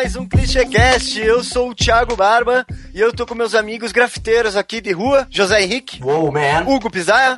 [0.00, 1.20] mais um ClichêCast.
[1.20, 2.64] Eu sou o Thiago Barba
[2.94, 6.64] e eu tô com meus amigos grafiteiros aqui de rua, José Henrique, Uou, man.
[6.66, 7.36] Hugo Pisaia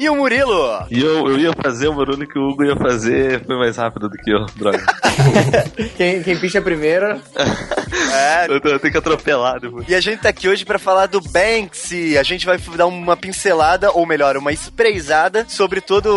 [0.00, 0.86] e o Murilo.
[0.90, 4.08] E eu, eu ia fazer o barulho que o Hugo ia fazer, foi mais rápido
[4.08, 4.80] do que eu, droga.
[5.96, 7.20] Quem, quem picha primeiro.
[8.12, 9.88] É, eu, eu tenho que atropelar depois.
[9.88, 12.18] E a gente tá aqui hoje pra falar do Banksy.
[12.18, 16.12] A gente vai dar uma pincelada, ou melhor, uma espreizada sobre todas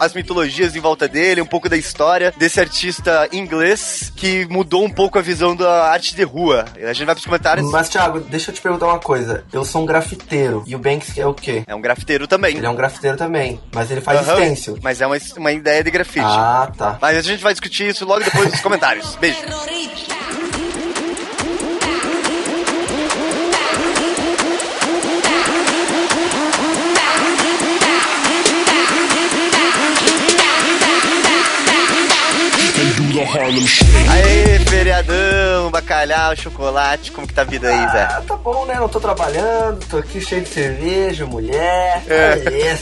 [0.00, 4.90] as mitologias em volta dele, um pouco da história desse artista inglês que mudou um
[4.90, 6.64] pouco a visão da arte de rua.
[6.82, 7.70] A gente vai pros comentários.
[7.70, 9.44] Mas, Thiago, deixa eu te perguntar uma coisa.
[9.52, 10.62] Eu sou um grafiteiro.
[10.66, 11.62] E o Banks é o quê?
[11.66, 12.56] É um grafiteiro também.
[12.56, 13.23] Ele é um grafiteiro também.
[13.72, 14.36] Mas ele faz Aham.
[14.36, 14.78] stencil.
[14.82, 16.24] Mas é uma, uma ideia de grafite.
[16.26, 16.98] Ah, tá.
[17.00, 19.16] Mas a gente vai discutir isso logo depois dos comentários.
[19.16, 19.38] Beijo.
[34.10, 35.70] Aê, feriadão,
[36.04, 38.02] bacalhau, chocolate, como que tá a vida aí, Zé?
[38.02, 38.74] Ah, tá bom, né?
[38.74, 42.02] Não tô trabalhando, tô aqui cheio de cerveja, mulher.
[42.06, 42.76] É.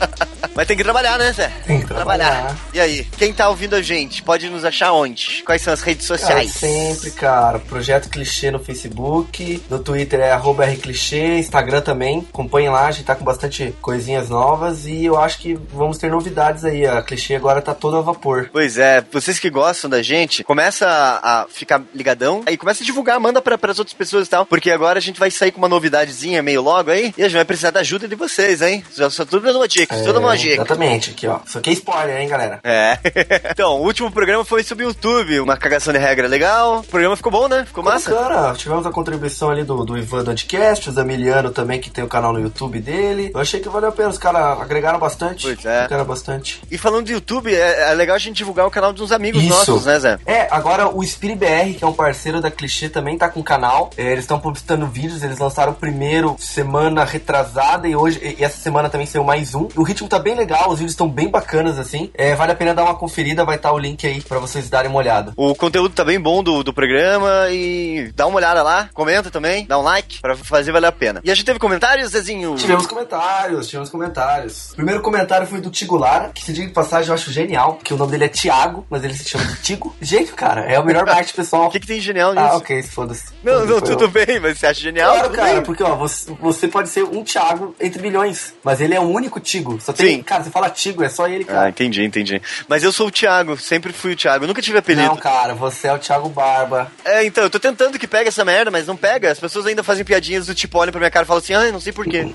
[0.54, 1.50] Mas tem que trabalhar, né, Zé?
[1.66, 2.56] Tem que trabalhar.
[2.74, 5.42] E aí, quem tá ouvindo a gente, pode nos achar onde?
[5.44, 6.52] Quais são as redes Cara, sociais?
[6.52, 7.58] sempre, cara.
[7.58, 9.62] Projeto Clichê no Facebook.
[9.70, 11.38] No Twitter é arroba rclichê.
[11.38, 12.26] Instagram também.
[12.28, 14.86] Acompanhem lá, a gente tá com bastante coisinhas novas.
[14.86, 16.86] E eu acho que vamos ter novidades aí.
[16.86, 18.50] A Clichê agora tá toda a vapor.
[18.52, 20.86] Pois é, vocês que gostam da gente, começa
[21.22, 24.70] a ficar ligadão, aí começa a divulgar, manda para as outras pessoas e tal, porque
[24.70, 27.44] agora a gente vai sair com uma novidadezinha meio logo aí, e a gente vai
[27.44, 28.84] precisar da ajuda de vocês, hein?
[28.94, 30.54] Já só tudo dando uma dica, tudo dando uma É, dica.
[30.54, 31.40] Exatamente, aqui ó.
[31.44, 32.60] Isso aqui é spoiler, hein, galera?
[32.62, 32.98] É.
[33.50, 36.80] então, o último programa foi sobre o YouTube, uma cagação de regra legal.
[36.80, 37.64] O programa ficou bom, né?
[37.66, 38.10] Ficou massa?
[38.10, 42.02] Bacana, tivemos a contribuição ali do, do Ivan do Anticast, o Zamiliano também, que tem
[42.04, 43.30] o canal no YouTube dele.
[43.34, 45.42] Eu achei que valeu a pena, os caras agregaram bastante.
[45.46, 45.78] Pois é.
[45.78, 46.60] Agregaram bastante.
[46.70, 49.42] E falando de YouTube, é, é legal a gente divulgar o canal de uns amigos
[49.42, 49.50] Isso.
[49.52, 50.18] nossos, né, Zé?
[50.26, 53.44] É, agora o Spiri BR, que é um parceiro da Clichê, também tá com o
[53.44, 53.88] canal.
[53.96, 58.58] É, eles estão publicando vídeos, eles lançaram o primeiro semana retrasada e hoje, e essa
[58.58, 59.68] semana também saiu mais um.
[59.74, 62.10] O ritmo tá bem legal, os vídeos estão bem bacanas assim.
[62.14, 64.90] É, vale a pena dar uma conferida, vai estar o link aí pra vocês darem
[64.90, 65.32] uma olhada.
[65.36, 69.64] O conteúdo tá bem bom do, do programa e dá uma olhada lá, comenta também,
[69.64, 71.20] dá um like pra fazer valer a pena.
[71.24, 72.56] E a gente teve comentários, Zezinho?
[72.56, 74.72] Tivemos comentários, tivemos comentários.
[74.72, 77.74] O primeiro comentário foi do Tigo Lara, que se diga de passagem eu acho genial,
[77.74, 79.94] porque o nome dele é Tiago, mas ele se chama de Tigo.
[80.00, 81.66] Gente, cara, é o melhor marketing pessoal.
[81.66, 82.46] O que, que tem de genial nisso?
[82.46, 83.24] Ah, ok, foda-se.
[83.42, 84.08] Não, não, tudo eu.
[84.10, 85.14] bem, mas você acha genial?
[85.14, 85.62] Claro, cara, bem.
[85.62, 89.40] porque ó, você, você pode ser um Thiago entre milhões, mas ele é o único
[89.40, 89.80] Tigo.
[89.80, 90.22] Só tem, Sim.
[90.22, 91.68] cara, você fala Tigo, é só ele, Ah, cara.
[91.70, 92.40] entendi, entendi.
[92.68, 95.06] Mas eu sou o Thiago, sempre fui o Thiago, eu nunca tive apelido.
[95.08, 96.90] Não, cara, você é o Thiago Barba.
[97.04, 99.30] É, então, eu tô tentando que pegue essa merda, mas não pega.
[99.30, 101.72] As pessoas ainda fazem piadinhas do tipo, olham pra minha cara e falam assim, ai,
[101.72, 102.26] não sei porquê.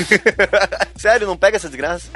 [0.96, 2.08] Sério, não pega essa desgraça?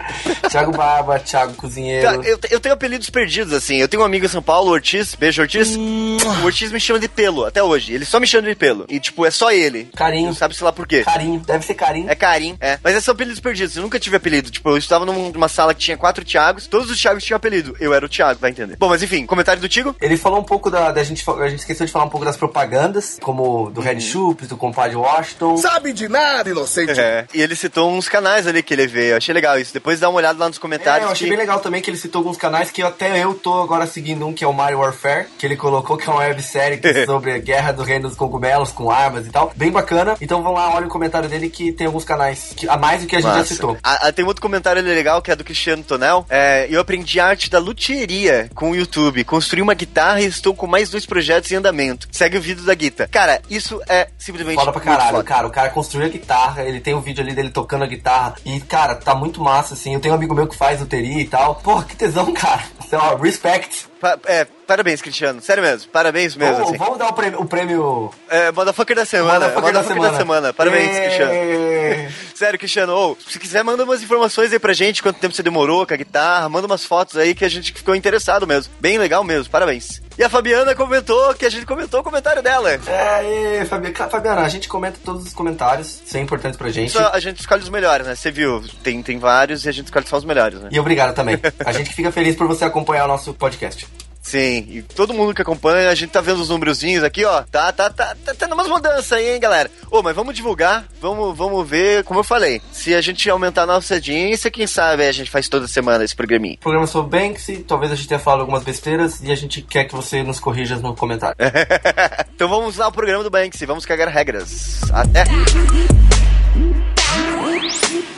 [0.50, 2.04] Thiago Barba, Thiago Cozinheiro.
[2.06, 3.76] Cara, eu, eu tenho apelidos perdidos, assim.
[3.76, 5.74] Eu tenho um amigo em São Paulo, o Ortiz, beijo Ortiz.
[5.76, 7.92] O Ortiz me chama de pelo, até hoje.
[7.94, 8.84] Ele só me chama de pelo.
[8.88, 9.88] E, tipo, é só ele.
[9.96, 10.26] Carinho.
[10.26, 11.02] Não sabe, sei lá por quê.
[11.04, 12.10] Carinho, deve ser carinho.
[12.10, 12.78] É Karim, é.
[12.82, 13.76] Mas esses são apelidos perdidos.
[13.76, 14.50] Eu nunca tive apelido.
[14.50, 16.66] Tipo, eu estava num- numa sala que tinha quatro Thiagos.
[16.66, 17.76] Todos os Thiagos tinham apelido.
[17.80, 18.76] Eu era o Thiago, vai entender.
[18.76, 19.94] Bom, mas enfim, comentário do Tigo?
[20.00, 22.36] Ele falou um pouco da, da gente, a gente esqueceu de falar um pouco das
[22.36, 23.86] propagandas, como do Uhum.
[23.86, 25.56] Red Chups, do compadre Washington.
[25.56, 26.98] Sabe de nada, inocente.
[26.98, 27.26] É.
[27.34, 29.12] E ele citou uns canais ali que ele veio.
[29.12, 29.72] Eu achei legal isso.
[29.72, 31.06] Depois dá uma olhada lá nos É, comentários.
[31.06, 33.62] eu achei que- bem legal também que ele citou alguns canais que até eu tô
[33.62, 36.63] agora seguindo um que é o Mario Warfare, que ele colocou que é uma websérie
[37.06, 39.52] sobre a guerra do reino dos cogumelos com armas e tal.
[39.56, 40.16] Bem bacana.
[40.20, 43.06] Então vão lá, olha o comentário dele que tem alguns canais que, a mais do
[43.06, 43.54] que a gente já Massa.
[43.54, 43.76] citou.
[43.82, 46.26] Ah, ah, tem outro comentário legal que é do Cristiano Tonel.
[46.28, 49.24] É, eu aprendi a arte da luthieria com o YouTube.
[49.24, 52.08] Construí uma guitarra e estou com mais dois projetos em andamento.
[52.10, 53.08] Segue o vídeo da guitarra.
[53.10, 54.56] Cara, isso é simplesmente.
[54.58, 55.24] Foda pra caralho, foda.
[55.24, 55.46] cara.
[55.46, 58.34] O cara construiu a guitarra, ele tem um vídeo ali dele tocando a guitarra.
[58.44, 59.94] E, cara, tá muito massa, assim.
[59.94, 61.56] Eu tenho um amigo meu que faz luteria e tal.
[61.56, 62.62] Porra, que tesão, cara.
[62.86, 63.86] Então, ó, respect.
[64.00, 65.40] Pa- é, parabéns, Cristiano.
[65.40, 65.90] Sério mesmo.
[65.90, 66.54] Parabéns mesmo.
[66.54, 66.78] Vamos, assim.
[66.78, 67.40] vamos dar o prêmio.
[67.40, 69.48] O prêmio É, motherfucker da semana.
[69.48, 70.52] Motherfucker da da semana.
[70.52, 71.00] Parabéns, Ê!
[71.00, 72.14] Cristiano.
[72.34, 75.86] Sério, Cristiano, ô, se quiser, manda umas informações aí pra gente, quanto tempo você demorou
[75.86, 78.72] com a guitarra, manda umas fotos aí que a gente ficou interessado mesmo.
[78.80, 80.02] Bem legal mesmo, parabéns.
[80.18, 82.72] E a Fabiana comentou que a gente comentou o comentário dela.
[82.86, 86.92] É, e, Fabi- Fabiana, a gente comenta todos os comentários, isso é importante pra gente.
[86.92, 88.14] Só a gente escolhe os melhores, né?
[88.14, 90.68] Você viu, tem, tem vários e a gente escolhe só os melhores, né?
[90.72, 91.38] E obrigado também.
[91.64, 93.86] A gente fica feliz por você acompanhar o nosso podcast.
[94.24, 97.42] Sim, e todo mundo que acompanha, a gente tá vendo os númerozinhos aqui, ó.
[97.42, 99.70] Tá, tá, tá, tá tendo umas mudanças aí, hein, galera.
[99.90, 102.62] Ô, mas vamos divulgar, vamos, vamos ver, como eu falei.
[102.72, 106.16] Se a gente aumentar a nossa audiência, quem sabe a gente faz toda semana esse
[106.16, 106.56] programinha.
[106.58, 109.94] Programa sobre Banksy, talvez a gente tenha falado algumas besteiras e a gente quer que
[109.94, 111.36] você nos corrija no comentário.
[112.34, 114.80] então vamos lá ao programa do Banksy, vamos cagar regras.
[114.90, 115.24] Até!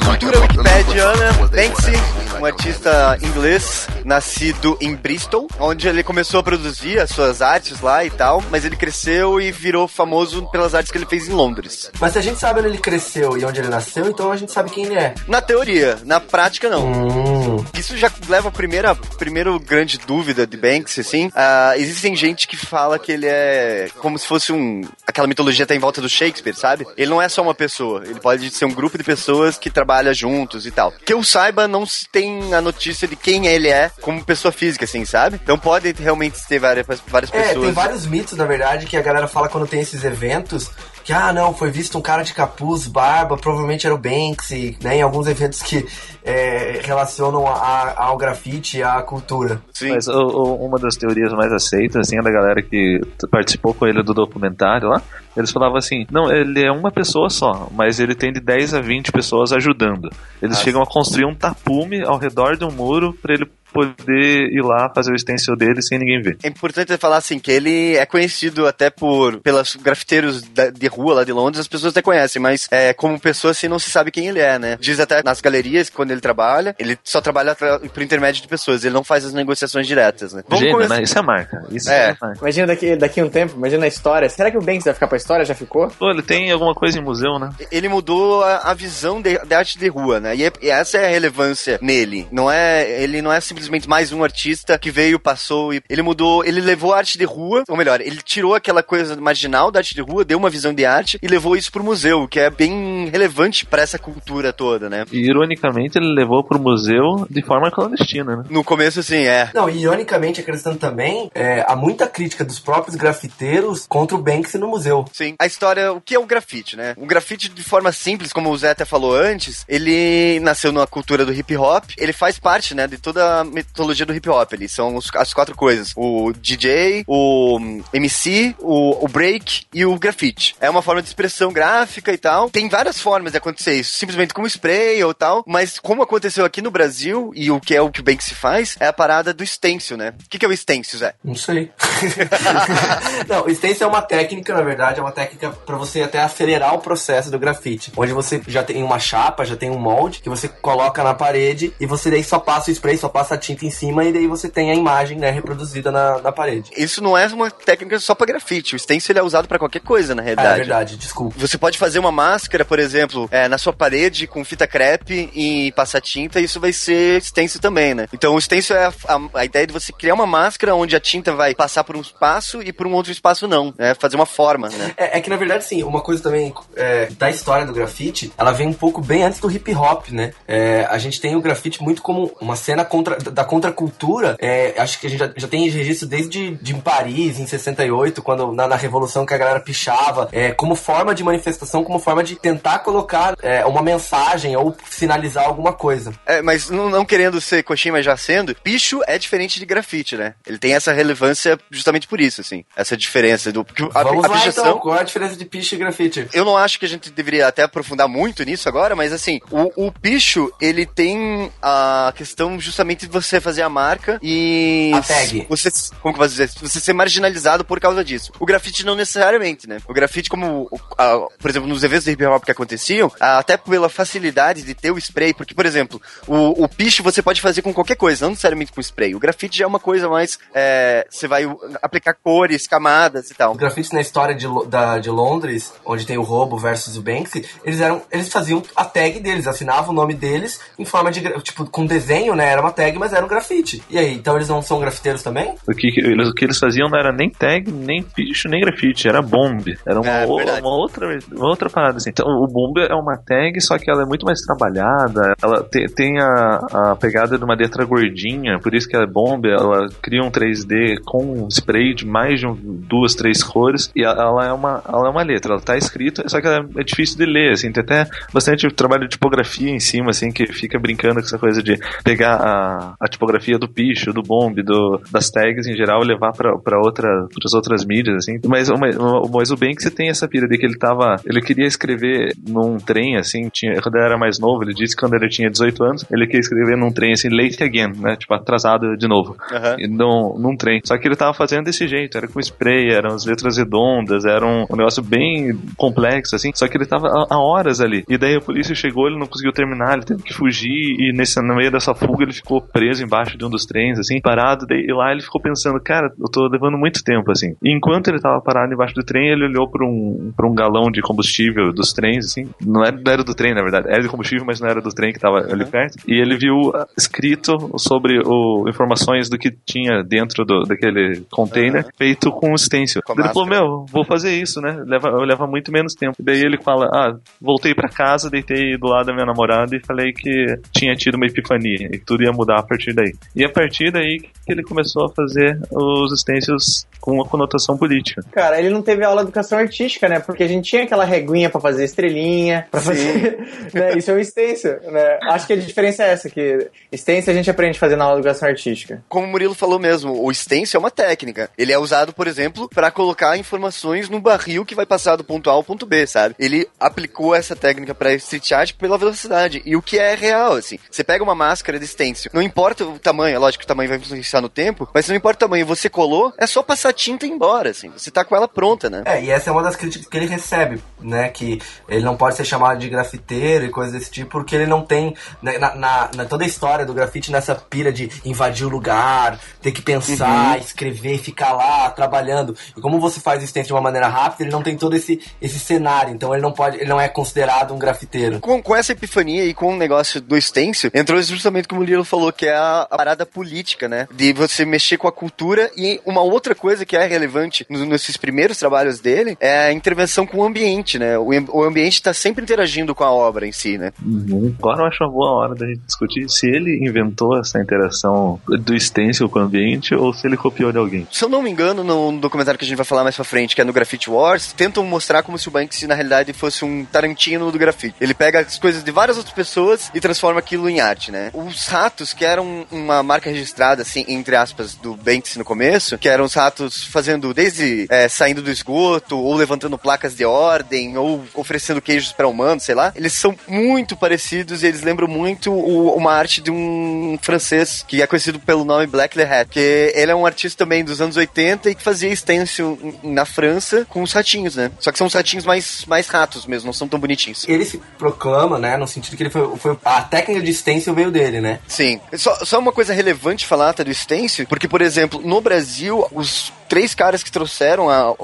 [0.00, 1.32] bacana.
[1.50, 1.92] Banksy,
[2.40, 8.04] um artista inglês, nascido em Bristol, onde ele começou a produzir as suas artes lá
[8.04, 11.90] e tal, mas ele cresceu e virou famoso pelas artes que ele fez em Londres.
[12.00, 14.52] Mas se a gente sabe onde ele cresceu e onde ele nasceu, então a gente
[14.52, 15.14] sabe quem ele é.
[15.28, 16.86] Na teoria, na prática não.
[16.86, 17.64] Hum.
[17.78, 21.30] Isso já leva a primeira, primeiro grande dúvida de Banksy, assim.
[21.34, 24.82] Ah, existem gente que fala que ele é como se fosse um.
[25.14, 26.84] Aquela mitologia até em volta do Shakespeare, sabe?
[26.96, 30.12] Ele não é só uma pessoa, ele pode ser um grupo de pessoas que trabalha
[30.12, 30.90] juntos e tal.
[30.90, 34.84] Que eu saiba, não se tem a notícia de quem ele é como pessoa física,
[34.84, 35.38] assim, sabe?
[35.42, 37.64] Então pode realmente ter várias, várias É, pessoas.
[37.64, 40.68] tem vários mitos, na verdade, que a galera fala quando tem esses eventos.
[41.04, 44.96] Que, ah, não, foi visto um cara de capuz, barba, provavelmente era o Banksy, né?
[44.96, 45.86] Em alguns eventos que
[46.24, 49.60] é, relacionam a- ao grafite e à cultura.
[49.74, 49.90] Sim.
[49.90, 52.98] Mas o- o- uma das teorias mais aceitas, assim, é da galera que
[53.30, 55.02] participou com ele do documentário lá.
[55.36, 58.80] Eles falavam assim: não, ele é uma pessoa só, mas ele tem de 10 a
[58.80, 60.08] 20 pessoas ajudando.
[60.40, 64.52] Eles Ah, chegam a construir um tapume ao redor de um muro pra ele poder
[64.52, 66.38] ir lá fazer o stencil dele sem ninguém ver.
[66.42, 71.14] É importante falar assim que ele é conhecido até por pelos grafiteiros da- de rua
[71.14, 74.10] lá de Londres, as pessoas até conhecem, mas é, como pessoa assim não se sabe
[74.10, 74.76] quem ele é, né?
[74.80, 78.48] Diz até nas galerias que quando ele trabalha, ele só trabalha atra- por intermédio de
[78.48, 80.42] pessoas, ele não faz as negociações diretas, né?
[80.48, 81.02] Vamos Gênio, começar- né?
[81.02, 81.66] Isso é marca.
[81.70, 82.10] Isso É.
[82.10, 82.38] é, marca.
[82.40, 84.28] Imagina daqui, daqui a um tempo, imagina a história.
[84.28, 85.44] Será que o Banks vai ficar pra história?
[85.44, 85.88] Já ficou?
[85.98, 87.50] Pô, ele tem alguma coisa em museu, né?
[87.72, 90.36] Ele mudou a, a visão de, de arte de rua, né?
[90.36, 92.26] E, é- e essa é a relevância nele.
[92.30, 96.44] Não é, ele não é simplesmente mais um artista que veio, passou e ele mudou,
[96.44, 99.94] ele levou a arte de rua, ou melhor, ele tirou aquela coisa marginal da arte
[99.94, 103.08] de rua, deu uma visão de arte e levou isso pro museu, que é bem
[103.10, 105.04] relevante pra essa cultura toda, né?
[105.12, 108.44] E ironicamente ele levou pro museu de forma clandestina, né?
[108.50, 109.50] No começo, assim, é.
[109.54, 114.58] Não, e ironicamente, acrescentando também, é, há muita crítica dos próprios grafiteiros contra o Banksy
[114.58, 115.04] no museu.
[115.12, 115.34] Sim.
[115.38, 116.94] A história, o que é o grafite, né?
[116.96, 121.24] O grafite, de forma simples, como o Zé até falou antes, ele nasceu na cultura
[121.24, 124.68] do hip hop, ele faz parte, né, de toda a mitologia do hip hop ali.
[124.68, 129.98] São os- as quatro coisas: o DJ, o hum, MC, o, o break e o
[129.98, 130.56] grafite.
[130.60, 132.50] É uma forma de expressão gráfica e tal.
[132.50, 136.60] Tem várias formas de acontecer isso, simplesmente com spray ou tal, mas como aconteceu aqui
[136.60, 139.46] no Brasil, e o que é o que o Banksy faz, é a parada do
[139.46, 140.12] stencil, né?
[140.24, 141.14] O que, que é o stencil, Zé?
[141.22, 141.70] Não sei.
[143.28, 146.74] não, o stencil é uma técnica, na verdade, é uma técnica pra você até acelerar
[146.74, 147.92] o processo do grafite.
[147.96, 151.72] Onde você já tem uma chapa, já tem um molde que você coloca na parede
[151.80, 154.48] e você daí só passa o spray, só passa tinta em cima e daí você
[154.48, 156.70] tem a imagem, né, reproduzida na, na parede.
[156.76, 158.74] Isso não é uma técnica só pra grafite.
[158.74, 160.58] O stencil é usado pra qualquer coisa, na É realidade.
[160.58, 161.34] verdade, desculpa.
[161.38, 165.72] Você pode fazer uma máscara, por exemplo, é, na sua parede com fita crepe e
[165.72, 168.06] passar tinta, isso vai ser stencil também, né?
[168.12, 171.00] Então o stencil é a, a- a ideia de você criar uma máscara onde a
[171.00, 173.94] tinta vai passar por um espaço e por um outro espaço não, né?
[173.94, 174.92] Fazer uma forma, né?
[174.96, 178.52] É, é que na verdade, sim, uma coisa também é, da história do grafite, ela
[178.52, 180.32] vem um pouco bem antes do hip hop, né?
[180.46, 184.36] É, a gente tem o grafite muito como uma cena contra, da contracultura.
[184.38, 188.22] É, acho que a gente já, já tem registro desde de em Paris, em 68,
[188.22, 192.22] quando na, na Revolução que a galera pichava, é, como forma de manifestação, como forma
[192.22, 196.12] de tentar colocar é, uma mensagem ou sinalizar alguma coisa.
[196.26, 200.16] É, mas não, não querendo ser coxinha, mas já sendo, picho é diferente de grafite,
[200.16, 200.34] né?
[200.46, 202.64] Ele tem essa relevância justamente por isso, assim.
[202.76, 203.66] Essa diferença do.
[203.94, 206.28] a, Vamos a lá pichação- então, qual é a diferença de picho e grafite?
[206.32, 209.86] Eu não acho que a gente deveria até aprofundar muito nisso agora, mas assim, o,
[209.86, 214.90] o picho, ele tem a questão justamente você fazer a marca e.
[214.94, 215.46] A tag.
[215.48, 215.70] Você,
[216.02, 216.50] como que eu dizer?
[216.60, 218.32] Você ser marginalizado por causa disso.
[218.40, 219.78] O grafite não necessariamente, né?
[219.88, 223.38] O grafite, como, o- a- por exemplo, nos eventos de hip hop que aconteciam, a-
[223.38, 227.40] até pela facilidade de ter o spray, porque, por exemplo, o, o picho você pode
[227.40, 229.14] fazer com qualquer coisa, não necessariamente com spray.
[229.14, 230.38] O grafite já é uma coisa mais.
[230.54, 231.44] é, você vai
[231.82, 233.52] aplicar cores, camadas e tal.
[233.52, 237.44] Os grafites na história de, da, de Londres, onde tem o roubo versus o Banksy,
[237.64, 238.02] eles eram.
[238.10, 241.20] Eles faziam a tag deles, assinavam o nome deles em forma de.
[241.42, 242.48] Tipo, com desenho, né?
[242.48, 243.82] Era uma tag, mas era um grafite.
[243.90, 245.54] E aí, então eles não são grafiteiros também?
[245.68, 249.06] O que, eles, o que eles faziam não era nem tag, nem picho, nem grafite,
[249.08, 249.62] era bomb.
[249.86, 252.10] Era uma, É, o- uma outra, uma outra parada assim.
[252.10, 255.34] Então, o bomb é uma tag, só que ela é muito mais trabalhada.
[255.42, 259.08] Ela te- tem a, a pegada de uma letra gordinha, por isso que ela é
[259.10, 259.44] bomb.
[259.46, 262.54] Ela cria um 3D com spray de mais de um-
[262.88, 263.90] duas, três cores.
[263.94, 266.66] E ela- ela é uma, ela é uma letra, ela tá escrita, só que ela
[266.78, 267.70] é difícil de ler, assim.
[267.70, 271.62] Tem até bastante trabalho de tipografia em cima, assim, que fica brincando com essa coisa
[271.62, 276.32] de pegar a, a tipografia do picho, do bomb, do, das tags em geral levar
[276.32, 278.38] pra outra, pras outras mídias, assim.
[278.46, 278.96] Mas, mas,
[279.32, 281.16] mas o Banksy tem essa pira de que ele tava.
[281.24, 285.00] Ele queria escrever num trem, assim, tinha, quando ele era mais novo, ele disse que
[285.00, 288.16] quando ele tinha 18 anos, ele queria escrever num trem assim, late again, né?
[288.16, 289.36] Tipo, atrasado de novo.
[289.78, 290.80] E num, num trem.
[290.84, 294.44] Só que ele tava fazendo desse jeito, era com spray, eram as letras redondas, era
[294.46, 298.04] um, um negócio bem complexo, assim, só que ele tava há horas ali.
[298.08, 301.40] E daí a polícia chegou, ele não conseguiu terminar, ele teve que fugir, e nesse,
[301.40, 304.86] no meio dessa fuga ele ficou preso embaixo de um dos trens, assim, parado, daí
[304.88, 307.54] lá ele ficou pensando, cara, eu tô levando muito tempo, assim.
[307.62, 310.90] E enquanto ele tava parado embaixo do trem, ele olhou para um, pra um galão
[310.90, 314.08] de combustível dos trens, assim, não era, não era do trem, na verdade, era de
[314.08, 315.52] combustível, mas não era do trem que tava uhum.
[315.52, 320.62] ali perto, e ele viu ah, escrito sobre o, informações do que tinha dentro do,
[320.62, 321.90] daquele container, uhum.
[321.96, 323.00] feito com stencil.
[323.04, 326.16] Com ele falou, meu, vou fazer isso, né, leva, leva muito menos tempo.
[326.20, 330.12] Daí ele fala, ah, voltei para casa, deitei do lado da minha namorada e falei
[330.12, 333.14] que tinha tido uma epifania e tudo ia mudar a partir daí.
[333.34, 338.22] E a partir daí que ele começou a fazer os stencils com uma conotação política.
[338.32, 340.20] Cara, ele não teve aula de educação artística, né?
[340.20, 343.38] Porque a gente tinha aquela reguinha para fazer estrelinha, para fazer.
[343.72, 343.96] né?
[343.96, 345.18] Isso é um stencil, né?
[345.22, 348.16] Acho que a diferença é essa, que stencil a gente aprende a fazer na aula
[348.16, 349.02] de educação artística.
[349.08, 351.50] Como o Murilo falou mesmo, o stencil é uma técnica.
[351.56, 355.48] Ele é usado, por exemplo, para colocar informações no barril que vai passar do ponto
[355.48, 356.34] A ao ponto B, sabe?
[356.38, 359.62] Ele aplicou essa técnica para street art pela velocidade.
[359.64, 360.78] E o que é real, assim.
[360.90, 363.88] Você pega uma máscara de stencil, não importa o tamanho, é lógico que o tamanho
[363.88, 367.26] vai influenciar no tempo, mas não importa o tamanho, você colou, é só passar tinta
[367.26, 367.90] e ir embora, assim.
[367.90, 369.02] Você tá com ela pronta, né?
[369.04, 371.28] É, e essa é uma das críticas que ele recebe, né?
[371.28, 374.82] Que ele não pode ser chamado de grafiteiro e coisas desse tipo, porque ele não
[374.82, 375.14] tem.
[375.42, 379.38] Né, na, na, na toda a história do grafite, nessa pira de invadir o lugar,
[379.60, 380.60] ter que pensar, uhum.
[380.60, 382.56] escrever, ficar lá trabalhando.
[382.76, 385.58] E como você faz isso de uma maneira rápida, ele não tem todo esse, esse
[385.58, 386.12] cenário.
[386.12, 388.40] Então ele não pode, ele não é considerado um grafiteiro.
[388.40, 392.04] Com, com essa epifania e com o negócio do stencil, entrou justamente como o Lilo
[392.04, 394.08] falou, que é a, a parada política, né?
[394.12, 398.58] De você mexer com a cultura e uma outra coisa que é relevante nesses primeiros
[398.58, 401.18] trabalhos dele é a intervenção com o ambiente, né?
[401.18, 403.92] O, o ambiente está sempre interagindo com a obra em si, né?
[404.04, 404.54] Uhum.
[404.58, 408.78] Agora eu acho uma boa hora da gente discutir se ele inventou essa interação do
[408.78, 411.06] stencil com o ambiente ou se ele copiou de alguém.
[411.10, 413.54] Se eu não me engano, no documentário que a gente vai falar mais pra frente,
[413.54, 416.84] que é no Graffiti Wars, tentam mostrar como se o Banksy na realidade fosse um
[416.84, 417.96] Tarantino do grafite.
[418.00, 421.30] Ele pega as coisas de várias outras pessoas e transforma aquilo em arte, né?
[421.32, 426.08] Os ratos, que eram uma marca registrada, assim, entre aspas, do Banksy no começo, que
[426.08, 431.24] eram os ratos fazendo desde é, saindo do esgoto, ou levantando placas de ordem, ou
[431.34, 432.92] oferecendo queijos para humanos, sei lá.
[432.94, 438.02] Eles são muito parecidos e eles lembram muito o, uma arte de um francês que
[438.02, 441.16] é conhecido pelo nome Black Le Hat, que ele é um artista também dos anos
[441.16, 444.70] 80 e que fazia stencil na França com os ratinhos, né?
[444.78, 447.44] Só que são os ratinhos mais, mais ratos mesmo, não são tão bonitinhos.
[447.48, 451.10] Ele se proclama, né, no sentido que ele foi, foi a técnica de stencil veio
[451.10, 451.60] dele, né?
[451.66, 452.00] Sim.
[452.14, 456.52] Só, só uma coisa relevante falar até do stencil, porque, por exemplo, no Brasil, os
[456.74, 458.16] três caras que trouxeram a,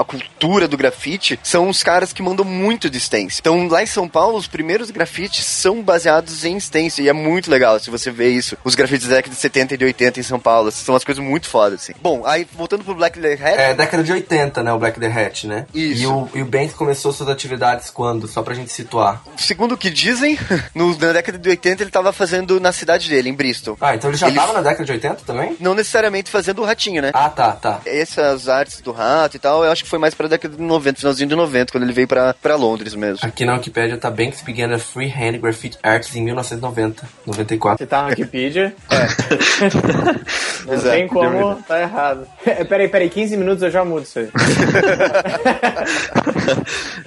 [0.00, 3.40] a cultura do grafite são os caras que mandam muito de stencil.
[3.40, 7.50] Então, lá em São Paulo, os primeiros grafites são baseados em stencil, e é muito
[7.50, 8.56] legal se você vê isso.
[8.62, 11.20] Os grafites da década de 70 e de 80 em São Paulo, são umas coisas
[11.20, 11.94] muito fodas, assim.
[12.00, 13.58] Bom, aí, voltando pro Black the Hat...
[13.58, 15.66] É, década de 80, né, o Black the Hat, né?
[15.74, 16.02] Isso.
[16.02, 18.28] E o, e o Banks começou suas atividades quando?
[18.28, 19.20] Só pra gente situar.
[19.36, 20.38] Segundo o que dizem,
[20.72, 23.76] no, na década de 80 ele tava fazendo na cidade dele, em Bristol.
[23.80, 24.36] Ah, então ele já ele...
[24.36, 25.56] tava na década de 80 também?
[25.58, 27.10] Não necessariamente fazendo o ratinho, né?
[27.12, 27.80] Ah, tá, tá.
[27.96, 30.98] Essas artes do rato e tal, eu acho que foi mais pra década de 90,
[30.98, 33.18] finalzinho de 90, quando ele veio pra, pra Londres mesmo.
[33.22, 37.78] Aqui na Wikipedia tá Banks began a freehand graffiti arts em 1990, 94.
[37.78, 38.74] Você tá na Wikipedia?
[38.90, 39.06] é.
[40.66, 42.26] Não tem como tá errado.
[42.68, 44.28] peraí, peraí, 15 minutos eu já mudo isso aí.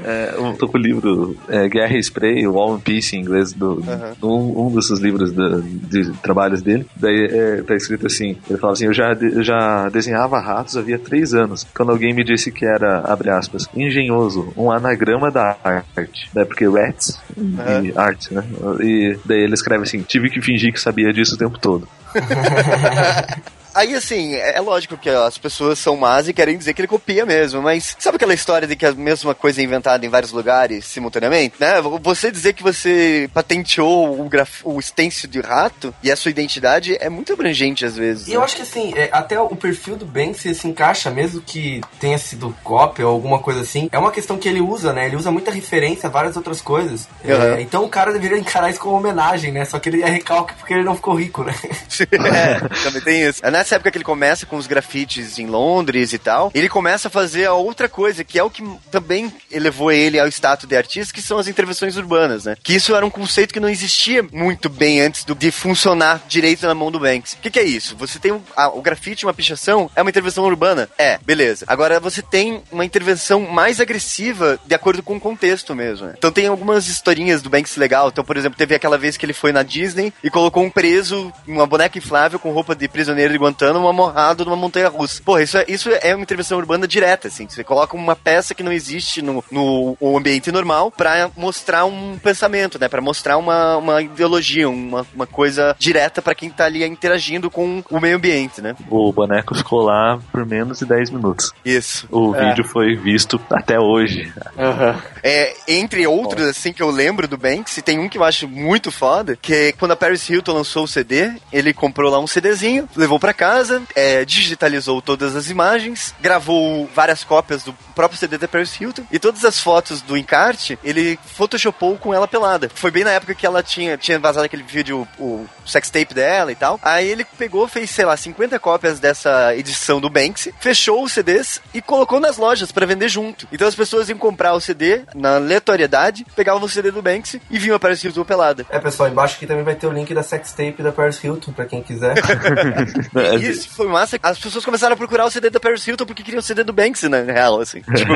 [0.04, 3.20] é, eu tô com o livro é, Guerra e Spray, o War and Peace em
[3.20, 3.84] inglês, do,
[4.24, 6.86] um, um desses livros de, de trabalhos dele.
[6.96, 11.00] Daí é, tá escrito assim: ele fala assim, eu já, eu já desenhava ratos havia
[11.00, 16.30] três anos, quando alguém me disse que era, abre aspas, engenhoso, um anagrama da arte.
[16.34, 17.58] Né, porque rats uhum.
[17.84, 18.44] e arte, né?
[18.82, 21.88] E daí ele escreve assim: tive que fingir que sabia disso o tempo todo.
[23.80, 26.88] Aí, assim, é, é lógico que as pessoas são más e querem dizer que ele
[26.88, 30.34] copia mesmo, mas sabe aquela história de que a mesma coisa é inventada em vários
[30.34, 31.76] lugares simultaneamente, né?
[32.02, 34.66] Você dizer que você patenteou o, graf...
[34.66, 38.28] o stencil de rato e a sua identidade é muito abrangente às vezes.
[38.28, 38.36] E né?
[38.36, 42.18] eu acho que, assim, é, até o perfil do Banksy se encaixa, mesmo que tenha
[42.18, 45.06] sido cópia ou alguma coisa assim, é uma questão que ele usa, né?
[45.06, 47.08] Ele usa muita referência a várias outras coisas.
[47.24, 47.32] Uhum.
[47.32, 49.64] É, então o cara deveria encarar isso como homenagem, né?
[49.64, 51.56] Só que ele é recalque porque ele não ficou rico, né?
[52.12, 53.40] é, também tem isso.
[53.50, 57.08] É nessa época que ele começa com os grafites em Londres e tal, ele começa
[57.08, 60.76] a fazer a outra coisa, que é o que também elevou ele ao status de
[60.76, 62.58] artista, que são as intervenções urbanas, né?
[62.64, 66.66] Que isso era um conceito que não existia muito bem antes do, de funcionar direito
[66.66, 67.34] na mão do Banks.
[67.34, 67.96] O que, que, é isso?
[67.98, 68.42] Você tem um,
[68.74, 70.90] o grafite, uma pichação, é uma intervenção urbana?
[70.98, 71.66] É, beleza.
[71.68, 76.08] Agora você tem uma intervenção mais agressiva de acordo com o contexto mesmo.
[76.08, 76.16] Né?
[76.18, 78.10] Então tem algumas historinhas do Banks legal.
[78.10, 81.32] Então, por exemplo, teve aquela vez que ele foi na Disney e colocou um preso,
[81.48, 85.22] uma boneca inflável com roupa de prisioneiro de Guantánamo amarrado numa montanha russa.
[85.24, 87.48] Porra, isso é, isso é uma intervenção urbana direta, assim.
[87.50, 92.80] Você coloca uma peça que não existe no, no ambiente normal pra mostrar um pensamento,
[92.80, 92.88] né?
[92.88, 97.84] Pra mostrar uma, uma ideologia, uma, uma coisa direta pra quem tá ali interagindo com
[97.90, 98.76] o meio ambiente, né?
[98.90, 101.52] O boneco ficou lá por menos de 10 minutos.
[101.66, 102.08] Isso.
[102.12, 102.50] O é.
[102.50, 104.32] vídeo foi visto até hoje.
[104.58, 105.02] Uhum.
[105.24, 108.92] É, entre outros, assim, que eu lembro do Banks, tem um que eu acho muito
[108.92, 112.88] foda, que é quando a Paris Hilton lançou o CD, ele comprou lá um CDzinho,
[112.96, 118.50] levou para casa, é, digitalizou todas as imagens, gravou várias cópias do próprio CD da
[118.50, 122.70] Paris Hilton e todas as fotos do encarte, ele photoshopou com ela pelada.
[122.76, 126.52] Foi bem na época que ela tinha, tinha vazado aquele vídeo, o sex tape dela
[126.52, 126.78] e tal.
[126.82, 131.62] Aí ele pegou, fez, sei lá, 50 cópias dessa edição do Banksy, fechou os CDs
[131.74, 133.48] e colocou nas lojas para vender junto.
[133.54, 137.58] Então as pessoas iam comprar o CD na aleatoriedade, pegavam o CD do Banksy e
[137.58, 138.66] vinham a Paris Hilton pelada.
[138.70, 141.54] É, pessoal, embaixo aqui também vai ter o link da sex tape da Paris Hilton,
[141.54, 142.16] pra quem quiser.
[143.36, 144.18] Isso foi massa.
[144.22, 146.74] As pessoas começaram a procurar o CD da Paris Hilton porque queriam o CD do
[146.74, 147.82] Banksy, na real, assim.
[147.96, 148.14] Tipo...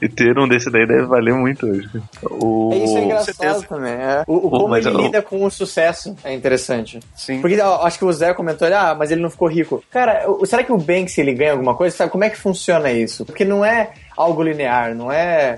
[0.00, 1.88] e ter um desse daí deve valer muito hoje.
[2.22, 2.70] O...
[2.72, 3.92] É isso é engraçado também.
[3.92, 4.24] É.
[4.26, 7.00] O, o como ele lida com o sucesso é interessante.
[7.14, 7.40] Sim.
[7.40, 9.82] Porque ó, acho que o Zé comentou, ah, mas ele não ficou rico.
[9.90, 11.96] Cara, será que o Banksy ele ganha alguma coisa?
[11.96, 13.24] Sabe como é que funciona isso?
[13.24, 15.56] Porque não é algo linear, não é.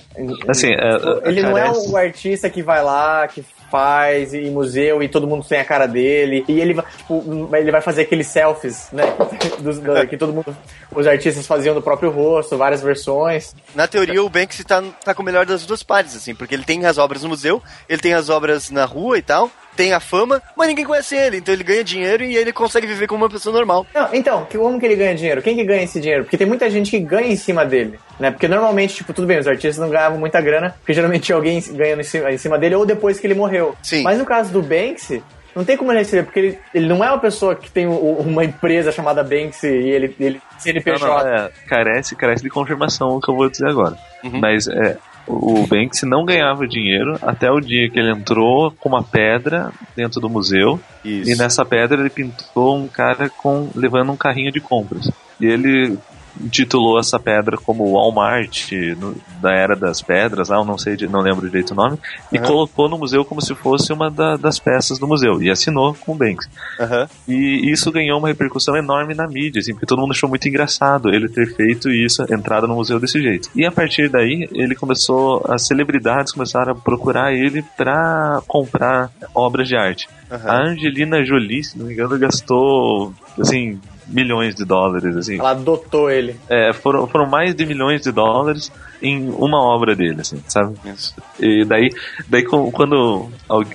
[0.49, 5.08] Assim, é, ele não é o artista que vai lá, que faz e museu e
[5.08, 6.44] todo mundo tem a cara dele.
[6.49, 9.04] E ele tipo, ele vai fazer aqueles selfies né
[9.61, 10.56] dos, do, que todo mundo
[10.94, 13.54] os artistas faziam do próprio rosto várias versões.
[13.75, 16.64] Na teoria o Banksy tá, tá com o melhor das duas partes assim porque ele
[16.64, 20.00] tem as obras no museu ele tem as obras na rua e tal tem a
[20.00, 21.38] fama, mas ninguém conhece ele.
[21.38, 23.87] Então ele ganha dinheiro e ele consegue viver como uma pessoa normal.
[23.95, 25.42] Não, então, como que ele ganha dinheiro?
[25.42, 26.24] Quem que ganha esse dinheiro?
[26.24, 28.31] Porque tem muita gente que ganha em cima dele, né?
[28.31, 32.01] Porque normalmente, tipo, tudo bem, os artistas não ganhavam muita grana, porque geralmente alguém ganhando
[32.01, 33.77] em cima, em cima dele ou depois que ele morreu.
[33.83, 34.03] Sim.
[34.03, 35.22] Mas no caso do Banksy,
[35.57, 38.44] não tem como ele receber, porque ele, ele não é uma pessoa que tem uma
[38.44, 41.07] empresa chamada Banksy e ele, ele CNPJ.
[41.07, 43.96] Não, não, é, carece, carece de confirmação o que eu vou dizer agora.
[44.22, 44.38] Uhum.
[44.38, 49.03] Mas é, o Banks não ganhava dinheiro até o dia que ele entrou com uma
[49.03, 50.81] pedra dentro do museu.
[51.05, 51.31] Isso.
[51.31, 55.11] E nessa pedra ele pintou um cara com levando um carrinho de compras.
[55.41, 55.99] E ele
[56.40, 61.46] intitulou essa pedra como Walmart no, da Era das Pedras, lá, não sei, não lembro
[61.46, 61.99] direito o nome,
[62.33, 65.94] e colocou no museu como se fosse uma da, das peças do museu, e assinou
[65.94, 66.49] com o Banks.
[66.79, 67.07] Uhum.
[67.29, 71.09] E isso ganhou uma repercussão enorme na mídia, assim, porque todo mundo achou muito engraçado
[71.09, 73.51] ele ter feito isso, entrada no museu desse jeito.
[73.55, 79.68] E a partir daí, ele começou, as celebridades começaram a procurar ele para comprar obras
[79.68, 80.09] de arte.
[80.31, 80.51] Uhum.
[80.51, 85.38] A Angelina Jolie, se não me engano, gastou, assim, milhões de dólares, assim.
[85.38, 86.38] Ela adotou ele.
[86.49, 88.71] É, foram, foram mais de milhões de dólares
[89.07, 90.75] em uma obra dele, assim, sabe?
[90.85, 91.14] Isso.
[91.38, 91.90] E daí,
[92.29, 93.31] daí quando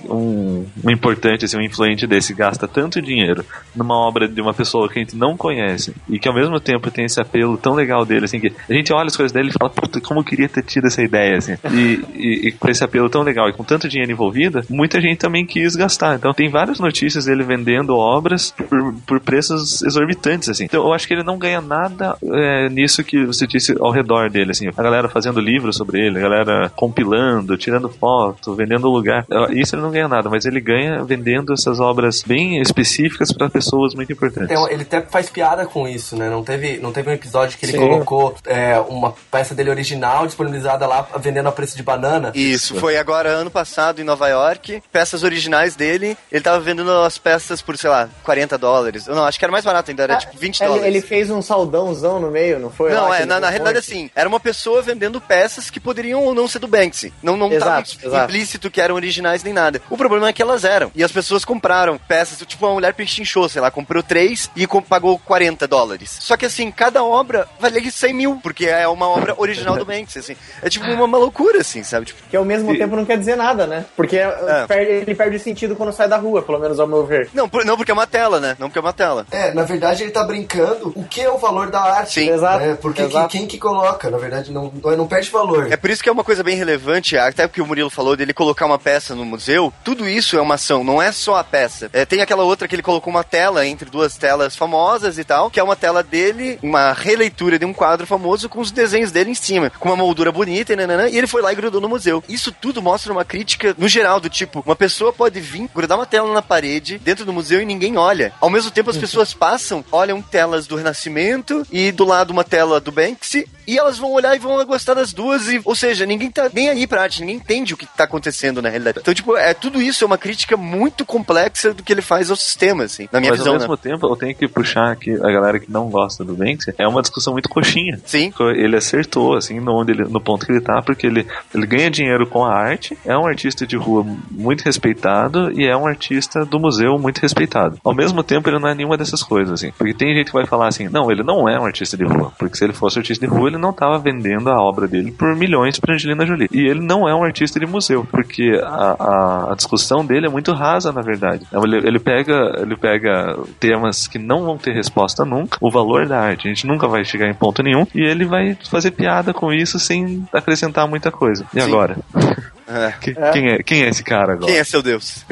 [0.08, 4.88] um, um importante, assim, um influente desse gasta tanto dinheiro numa obra de uma pessoa
[4.88, 8.04] que a gente não conhece e que ao mesmo tempo tem esse apelo tão legal
[8.04, 10.48] dele, assim, que a gente olha as coisas dele e fala, puta, como eu queria
[10.48, 11.54] ter tido essa ideia, assim.
[11.72, 15.18] E, e, e, com esse apelo tão legal e com tanto dinheiro envolvido, muita gente
[15.18, 16.16] também quis gastar.
[16.16, 20.64] Então tem várias notícias dele vendendo obras por, por preços exorbitantes, assim.
[20.64, 24.28] Então eu acho que ele não ganha nada é, nisso que você disse ao redor
[24.30, 24.68] dele, assim.
[24.68, 29.24] A galera fazendo livros sobre ele, a galera compilando, tirando foto, vendendo lugar.
[29.50, 33.94] Isso ele não ganha nada, mas ele ganha vendendo essas obras bem específicas para pessoas
[33.94, 34.50] muito importantes.
[34.50, 36.28] É, ele até faz piada com isso, né?
[36.28, 37.78] Não teve, não teve um episódio que ele Sim.
[37.78, 42.32] colocou é, uma peça dele original disponibilizada lá vendendo a preço de banana.
[42.34, 44.82] Isso, foi agora ano passado em Nova York.
[44.90, 49.06] Peças originais dele, ele tava vendendo as peças por, sei lá, 40 dólares.
[49.06, 50.86] Não, acho que era mais barato ainda, era ah, tipo 20 ele, dólares.
[50.88, 52.92] Ele fez um saldãozão no meio, não foi?
[52.92, 56.32] Não, é, na, na realidade assim, era uma pessoa vendendo vendendo peças que poderiam ou
[56.32, 57.12] não ser do Banksy.
[57.22, 57.82] Não, não estava
[58.24, 59.82] implícito que eram originais nem nada.
[59.90, 60.92] O problema é que elas eram.
[60.94, 65.18] E as pessoas compraram peças, tipo, uma mulher pechinchou, sei lá, comprou três e pagou
[65.18, 66.18] 40 dólares.
[66.20, 70.20] Só que assim, cada obra valia 100 mil, porque é uma obra original do Banksy,
[70.20, 70.36] assim.
[70.62, 72.06] É tipo uma, uma loucura, assim, sabe?
[72.06, 72.78] Tipo, que ao mesmo e...
[72.78, 73.84] tempo não quer dizer nada, né?
[73.96, 74.66] Porque é.
[74.68, 77.28] perde, ele perde sentido quando sai da rua, pelo menos ao meu ver.
[77.34, 78.56] Não, por, não, porque é uma tela, né?
[78.58, 79.26] Não porque é uma tela.
[79.32, 82.20] É, na verdade ele tá brincando o que é o valor da arte.
[82.20, 82.30] Sim.
[82.30, 82.64] Exato.
[82.64, 83.28] É, porque Exato.
[83.28, 85.70] Quem, quem que coloca, na verdade, não, não perde valor.
[85.72, 88.32] É por isso que é uma coisa bem relevante, até porque o Murilo falou dele
[88.32, 91.90] colocar uma peça no museu, tudo isso é uma ação, não é só a peça.
[91.92, 95.50] É, tem aquela outra que ele colocou uma tela entre duas telas famosas e tal,
[95.50, 99.30] que é uma tela dele, uma releitura de um quadro famoso com os desenhos dele
[99.30, 101.88] em cima, com uma moldura bonita e nanana, e ele foi lá e grudou no
[101.88, 102.22] museu.
[102.28, 106.06] Isso tudo mostra uma crítica no geral, do tipo, uma pessoa pode vir, grudar uma
[106.06, 108.32] tela na parede, dentro do museu e ninguém olha.
[108.40, 112.80] Ao mesmo tempo as pessoas passam, olham telas do Renascimento e do lado uma tela
[112.80, 116.30] do Banksy, e elas vão olhar e vão gostar das duas e, ou seja, ninguém
[116.30, 118.98] tá nem aí pra arte, ninguém entende o que tá acontecendo na realidade.
[119.00, 122.36] Então, tipo, é tudo isso é uma crítica muito complexa do que ele faz ao
[122.36, 123.80] sistema, assim, na minha Mas visão, ao mesmo né?
[123.82, 126.74] tempo, eu tenho que puxar aqui a galera que não gosta do Banksy.
[126.78, 128.00] É uma discussão muito coxinha.
[128.04, 128.32] Sim.
[128.54, 131.90] Ele acertou, assim, no, onde ele, no ponto que ele tá, porque ele, ele ganha
[131.90, 136.44] dinheiro com a arte, é um artista de rua muito respeitado e é um artista
[136.44, 137.78] do museu muito respeitado.
[137.84, 139.72] Ao mesmo tempo, ele não é nenhuma dessas coisas, assim.
[139.76, 142.32] Porque tem gente que vai falar assim, não, ele não é um artista de rua.
[142.38, 145.34] Porque se ele fosse artista de rua, ele não tava vendendo a obra dele por
[145.36, 146.48] milhões pra Angelina Jolie.
[146.52, 150.30] E ele não é um artista de museu, porque a, a, a discussão dele é
[150.30, 151.44] muito rasa, na verdade.
[151.46, 156.06] Então, Ele, ele, pega, ele pega temas que não vão ter resposta nunca, o valor
[156.06, 159.32] da arte, a gente nunca vai chegar em ponto nenhum, e ele vai fazer piada
[159.32, 161.44] com isso sem acrescentar muita coisa.
[161.54, 161.68] E Sim.
[161.68, 161.96] agora?
[162.72, 162.92] É.
[163.00, 164.46] Que- Quem, é, quem é esse cara agora?
[164.46, 165.24] Quem é seu Deus?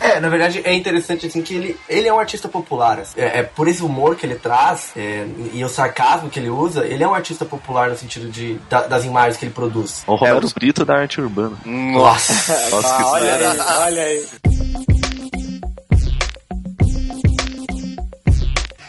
[0.00, 2.98] É, na verdade é interessante assim que ele, ele é um artista popular.
[3.00, 3.20] assim.
[3.20, 6.84] É, é por esse humor que ele traz é, e o sarcasmo que ele usa,
[6.86, 10.02] ele é um artista popular no sentido de, da- das imagens que ele produz.
[10.06, 11.56] O Romero É, Brito da arte urbana.
[11.64, 12.32] Nossa.
[12.70, 14.26] Nossa, que Ah, olha aí, olha aí.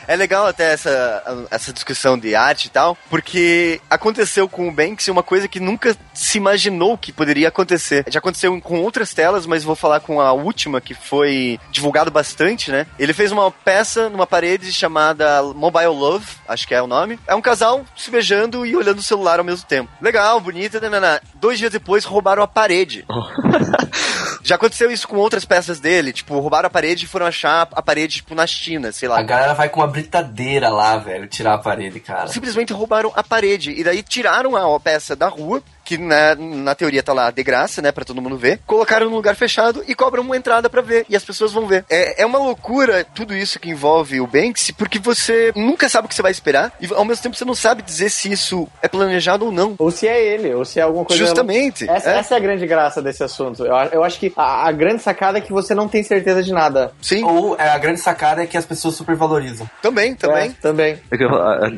[0.08, 5.12] É legal até essa, essa discussão de arte e tal, porque aconteceu com o Banksy
[5.12, 8.06] uma coisa que nunca se imaginou que poderia acontecer.
[8.08, 12.72] Já aconteceu com outras telas, mas vou falar com a última, que foi divulgado bastante,
[12.72, 12.86] né?
[13.00, 17.20] Ele fez uma peça numa parede chamada Mobile Love, acho que é o nome.
[17.28, 19.90] É um casal se beijando e olhando o celular ao mesmo tempo.
[20.02, 21.22] Legal, bonita, nanana.
[21.36, 23.06] Dois dias depois roubaram a parede.
[24.44, 27.82] Já aconteceu isso com outras peças dele, tipo, roubaram a parede e foram achar a
[27.82, 29.18] parede, tipo, na China, sei lá.
[29.20, 32.28] A galera vai com uma britadeira lá, velho, tirar a parede, cara.
[32.28, 33.72] simplesmente roubaram a parede.
[33.72, 37.82] E daí tiraram a peça da rua, que na, na teoria tá lá de graça,
[37.82, 38.60] né, pra todo mundo ver.
[38.66, 41.06] Colocaram num lugar fechado e cobram uma entrada pra ver.
[41.10, 41.86] E as pessoas vão ver.
[41.90, 46.10] É, é uma loucura tudo isso que envolve o Banksy, porque você nunca sabe o
[46.10, 46.74] que você vai esperar.
[46.80, 49.76] E ao mesmo tempo você não sabe dizer se isso é planejado ou não.
[49.78, 51.24] Ou se é ele, ou se é alguma coisa.
[51.24, 51.90] Justamente.
[51.90, 52.18] Essa é.
[52.18, 53.66] essa é a grande graça desse assunto.
[53.66, 56.52] Eu, eu acho que a, a grande sacada é que você não tem certeza de
[56.52, 56.92] nada.
[57.02, 59.70] Sim, Ou é, a grande sacada é que as pessoas supervalorizam.
[59.82, 60.50] também, também.
[60.50, 60.98] É, também.
[61.12, 61.24] É que,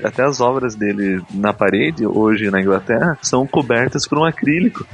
[0.03, 4.85] até as obras dele na parede, hoje na Inglaterra, são cobertas por um acrílico.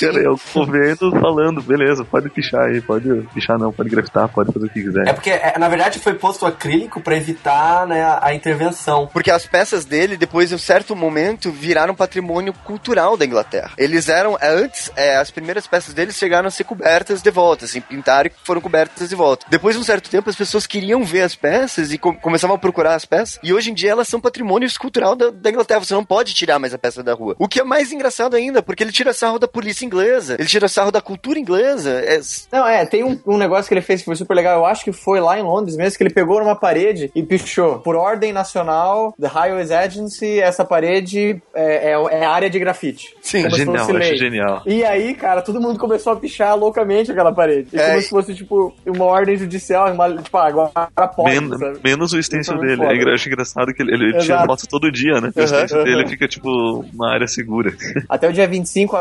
[0.00, 4.52] Cara, é o governo falando, beleza, pode pichar aí, pode pichar não, pode grafitar, pode
[4.52, 5.14] fazer o que É quiser.
[5.14, 9.08] porque, é, na verdade, foi posto acrílico pra evitar né, a, a intervenção.
[9.12, 13.72] Porque as peças dele, depois de um certo momento, viraram patrimônio cultural da Inglaterra.
[13.76, 17.64] Eles eram, é, antes, é, as primeiras peças deles chegaram a ser cobertas de volta,
[17.64, 19.46] assim, pintaram e foram cobertas de volta.
[19.50, 22.58] Depois de um certo tempo, as pessoas queriam ver as peças e com- começavam a
[22.58, 25.80] procurar as peças, e hoje em dia elas são patrimônio cultural da, da Inglaterra.
[25.80, 27.34] Você não pode tirar mais a peça da rua.
[27.38, 30.68] O que é mais engraçado ainda, porque ele tira sarro da polícia inglesa, ele tira
[30.68, 31.90] sarro da cultura inglesa.
[32.04, 32.20] É,
[32.52, 34.58] Não, é, tem um, um negócio que ele fez que foi super legal.
[34.58, 37.78] Eu acho que foi lá em Londres mesmo, que ele pegou numa parede e pichou.
[37.80, 43.14] Por ordem nacional, The Highways Agency, essa parede é, é, é área de grafite.
[43.20, 44.16] sim, Como se genial, fosse lei.
[44.16, 44.62] genial.
[44.66, 47.68] E aí, cara, todo mundo começou a pichar loucamente aquela parede.
[47.78, 47.88] É.
[47.90, 51.78] como se fosse, tipo, uma ordem judicial, uma, tipo, ah, agora pode, Men- sabe?
[51.84, 52.76] menos o stencil é dele.
[52.76, 52.92] foda.
[52.92, 55.30] É, engra- eu acho engraçado que ele, ele tira foto todo dia, né?
[55.34, 55.84] O Uhum, stencil uhum.
[55.84, 57.72] dele fica, tipo, uma área segura.
[58.08, 59.00] Até o dia 25, a,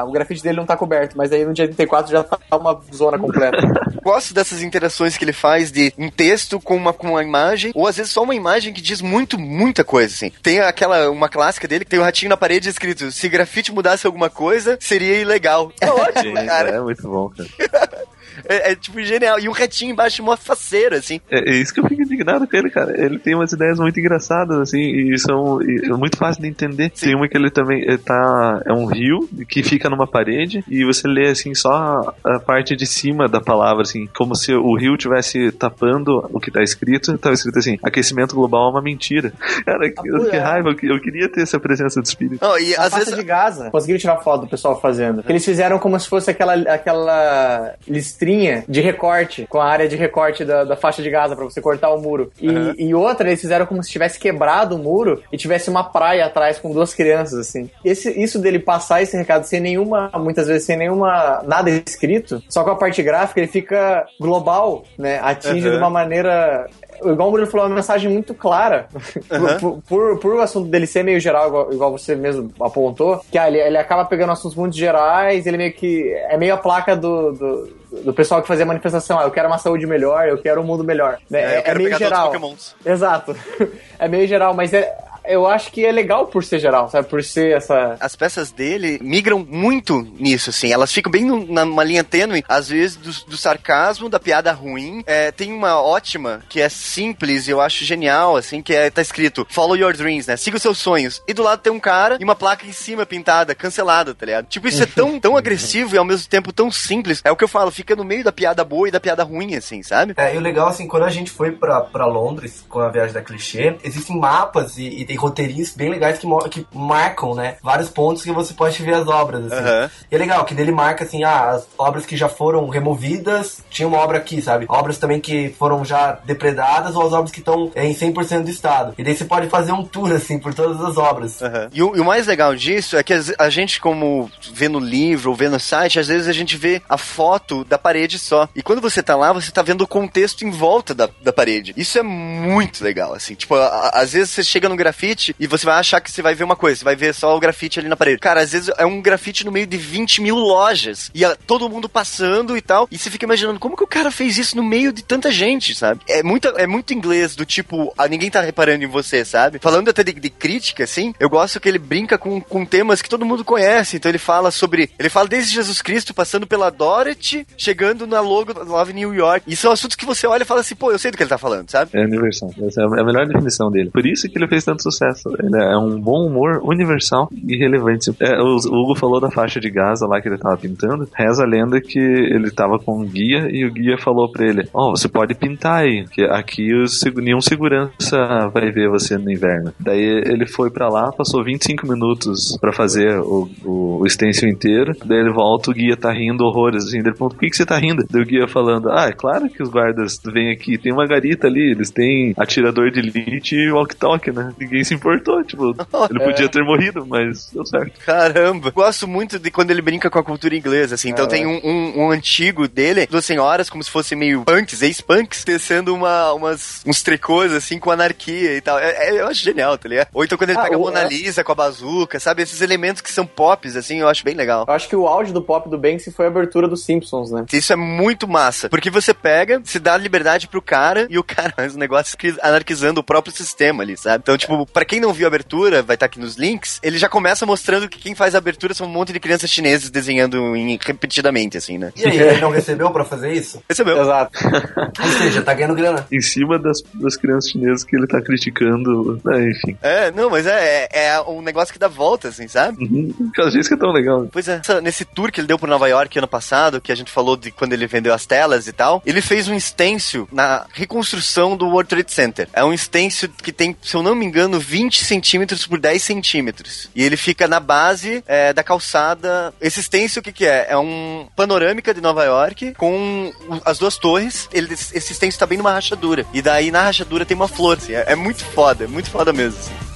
[0.00, 2.80] a- o grafite dele não tá coberto, mas aí no dia 34 já tá uma
[2.92, 3.56] zona completa.
[4.02, 7.86] gosto dessas interações que ele faz de um texto com uma, com uma imagem, ou
[7.86, 10.30] às vezes só uma imagem que diz muito, muita coisa, assim.
[10.42, 14.06] Tem aquela, uma clássica dele que tem um ratinho na parede escrito: se grafite mudasse
[14.06, 15.72] alguma coisa, seria ilegal.
[15.80, 16.70] É ótimo, cara.
[16.70, 18.06] É muito bom, cara.
[18.48, 19.38] É, é, tipo genial.
[19.38, 21.20] E um retinho embaixo, uma faceira, assim.
[21.30, 22.94] É, é isso que eu fico indignado com ele, cara.
[23.00, 26.90] Ele tem umas ideias muito engraçadas, assim, e são e é muito fácil de entender.
[26.90, 28.62] Tem uma que ele também ele tá.
[28.66, 32.86] É um rio que fica numa parede e você lê, assim, só a parte de
[32.86, 37.16] cima da palavra, assim, como se o rio tivesse tapando o que tá escrito.
[37.18, 39.32] Tava escrito assim: aquecimento global é uma mentira.
[39.64, 42.38] Cara, que, Ah, que raiva, eu, que- eu queria ter essa presença do espírito.
[42.44, 43.14] Não, e às vezes.
[43.14, 43.70] de Gaza.
[43.70, 45.24] Conseguiram tirar foto do pessoal fazendo.
[45.28, 48.25] Eles fizeram como se fosse aquela, aquela listrinha
[48.68, 51.90] de recorte, com a área de recorte da, da faixa de Gaza pra você cortar
[51.90, 52.32] o muro.
[52.40, 52.74] E, Aham.
[52.78, 56.58] e outra, eles fizeram como se tivesse quebrado o muro e tivesse uma praia atrás
[56.58, 57.70] com duas crianças, assim.
[57.84, 62.64] Esse, isso dele passar esse recado sem nenhuma, muitas vezes sem nenhuma, nada escrito, só
[62.64, 65.20] com a parte gráfica, ele fica global, né?
[65.22, 65.70] Atinge Aham.
[65.70, 66.66] de uma maneira
[67.04, 68.88] igual o Bruno falou, é uma mensagem muito clara.
[69.30, 69.58] Aham.
[69.58, 73.38] por, por, por o assunto dele ser meio geral, igual, igual você mesmo apontou, que
[73.38, 76.12] ah, ele, ele acaba pegando assuntos muito gerais, ele meio que.
[76.28, 77.32] É meio a placa do.
[77.32, 80.64] do do pessoal que fazia manifestação, ah, eu quero uma saúde melhor, eu quero um
[80.64, 81.18] mundo melhor.
[81.30, 81.54] né?
[81.54, 82.94] É, eu quero meio pegar todos os geral.
[82.94, 83.36] Exato.
[83.98, 84.94] É meio geral, mas é,
[85.28, 87.08] eu acho que é legal por ser geral, sabe?
[87.08, 87.96] Por ser essa.
[88.00, 90.72] As peças dele migram muito nisso, assim.
[90.72, 95.02] Elas ficam bem numa linha tênue, às vezes, do, do sarcasmo, da piada ruim.
[95.06, 99.02] É, tem uma ótima que é simples e eu acho genial, assim, que é, tá
[99.02, 100.36] escrito Follow your dreams, né?
[100.36, 101.22] Siga os seus sonhos.
[101.26, 104.46] E do lado tem um cara e uma placa em cima pintada, cancelada, tá ligado?
[104.46, 107.20] Tipo, isso é tão, tão agressivo e ao mesmo tempo tão simples.
[107.24, 109.54] É o que eu falo, fica no meio da piada boa e da piada ruim,
[109.54, 110.14] assim, sabe?
[110.16, 113.14] É, e o legal, assim, quando a gente foi pra, pra Londres com a viagem
[113.14, 117.56] da clichê, existem mapas e, e tem roteirinhos bem legais que, que marcam, né?
[117.62, 119.62] Vários pontos que você pode ver as obras, assim.
[119.64, 119.90] Aham.
[120.10, 123.86] E é legal que dele marca, assim, ah, as obras que já foram removidas, tinha
[123.88, 124.66] uma obra aqui, sabe?
[124.68, 128.50] Obras também que foram já depredadas ou as obras que estão é, em 100% do
[128.50, 128.94] estado.
[128.98, 131.40] E daí você pode fazer um tour, assim, por todas as obras.
[131.42, 131.68] Aham.
[131.72, 135.30] E, o, e o mais legal disso é que a gente, como vê no livro
[135.30, 138.48] ou vê no site, às vezes a gente vê a foto da parede só.
[138.54, 141.72] E quando você tá lá, você tá vendo o contexto em volta da, da parede.
[141.76, 143.34] Isso é muito legal, assim.
[143.34, 145.05] Tipo, a- a- às vezes você chega no grafite
[145.38, 147.40] e você vai achar que você vai ver uma coisa, você vai ver só o
[147.40, 148.18] grafite ali na parede.
[148.18, 151.10] Cara, às vezes é um grafite no meio de 20 mil lojas.
[151.14, 152.88] E a- todo mundo passando e tal.
[152.90, 155.74] E você fica imaginando como que o cara fez isso no meio de tanta gente,
[155.74, 156.00] sabe?
[156.08, 159.58] É muito, é muito inglês do tipo, ah, ninguém tá reparando em você, sabe?
[159.60, 163.08] Falando até de, de crítica, assim, eu gosto que ele brinca com, com temas que
[163.08, 163.96] todo mundo conhece.
[163.96, 164.90] Então ele fala sobre.
[164.98, 169.44] Ele fala desde Jesus Cristo, passando pela Dorothy, chegando na logo Love New York.
[169.46, 171.30] E são assuntos que você olha e fala assim, pô, eu sei do que ele
[171.30, 171.90] tá falando, sabe?
[171.94, 172.50] É universal.
[172.66, 173.90] Essa é a melhor definição dele.
[173.90, 174.95] Por isso que ele fez tanto sucesso.
[175.38, 178.10] Ele é um bom humor universal e relevante.
[178.20, 181.08] É, o Hugo falou da faixa de Gaza lá que ele tava pintando.
[181.14, 184.68] Reza a lenda que ele tava com um guia e o guia falou pra ele:
[184.72, 186.68] Ó, você pode pintar aí, que aqui
[187.16, 188.16] nenhum segurança
[188.52, 189.72] vai ver você no inverno.
[189.78, 194.92] Daí ele foi pra lá, passou 25 minutos pra fazer o, o, o stencil inteiro.
[195.04, 196.84] Daí ele volta, o guia tá rindo horrores.
[196.84, 198.04] Assim, ele pergunta: Por que, que você tá rindo?
[198.10, 201.46] Daí o guia falando: Ah, é claro que os guardas vêm aqui, tem uma garita
[201.46, 204.52] ali, eles têm atirador de elite e walk-talk, né?
[204.84, 205.74] Se importou, tipo,
[206.10, 207.98] ele podia ter morrido, mas deu certo.
[208.04, 208.70] Caramba.
[208.70, 211.10] Gosto muito de quando ele brinca com a cultura inglesa, assim.
[211.10, 215.44] Então tem um, um- um antigo dele, duas senhoras, como se fossem meio punks, ex-punks,
[215.44, 218.78] tecendo uma, umas, uns tricôs, assim, com anarquia e tal.
[218.78, 220.08] É, é- eu acho genial, tá ligado?
[220.12, 222.42] Ou então quando ele Ah, pega a o- Mona Lisa com a bazuca, sabe?
[222.42, 224.64] Esses elementos que são pops, assim, eu acho bem legal.
[224.68, 227.44] Eu acho que o auge do pop do Banksy foi a abertura dos Simpsons, né?
[227.52, 228.68] Isso é muito massa.
[228.68, 233.00] Porque você pega, se dá liberdade pro cara e o cara faz um negócio anarquizando
[233.00, 234.22] o próprio sistema ali, sabe?
[234.22, 237.08] Então, tipo, pra quem não viu a abertura, vai estar aqui nos links, ele já
[237.08, 240.78] começa mostrando que quem faz a abertura são um monte de crianças chinesas desenhando em-
[240.84, 241.92] repetidamente, assim, né?
[241.96, 243.62] E aí, ele não recebeu pra fazer isso?
[243.68, 244.00] Recebeu.
[244.00, 244.38] Exato.
[245.02, 246.06] Ou seja, tá ganhando grana.
[246.12, 249.76] Em cima das, das crianças chinesas que ele tá criticando, né, enfim.
[249.82, 252.84] É, não, mas é, é, é um negócio que dá volta, assim, sabe?
[252.84, 253.30] Uhum.
[253.38, 254.26] Às vezes que é tão legal.
[254.32, 256.94] Pois é, essa- nesse tour que ele deu por Nova York ano passado, que a
[256.94, 260.66] gente falou de quando ele vendeu as telas e tal, ele fez um stencil na
[260.72, 262.48] reconstrução do World Trade Center.
[262.52, 266.88] É um stencil que tem, se eu não me engano, 20 centímetros por 10 centímetros.
[266.94, 269.52] E ele fica na base é, da calçada.
[269.60, 270.66] Esse stencil, o que, que é?
[270.70, 273.32] É um panorâmica de Nova York com
[273.64, 274.48] as duas torres.
[274.52, 276.26] Ele, esse stencil tá bem numa rachadura.
[276.32, 277.78] E daí na rachadura tem uma flor.
[277.78, 277.94] assim.
[277.94, 279.58] é, é muito foda, é muito foda mesmo.
[279.58, 279.95] assim.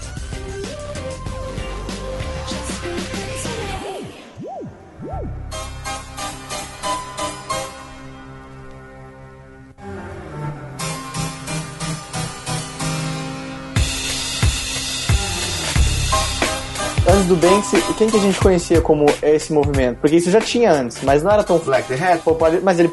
[17.12, 19.98] Antes do Banksy, quem que a gente conhecia como esse movimento?
[20.00, 22.22] Porque isso já tinha antes, mas não era tão Black the Hat.
[22.22, 22.90] populari- mas ele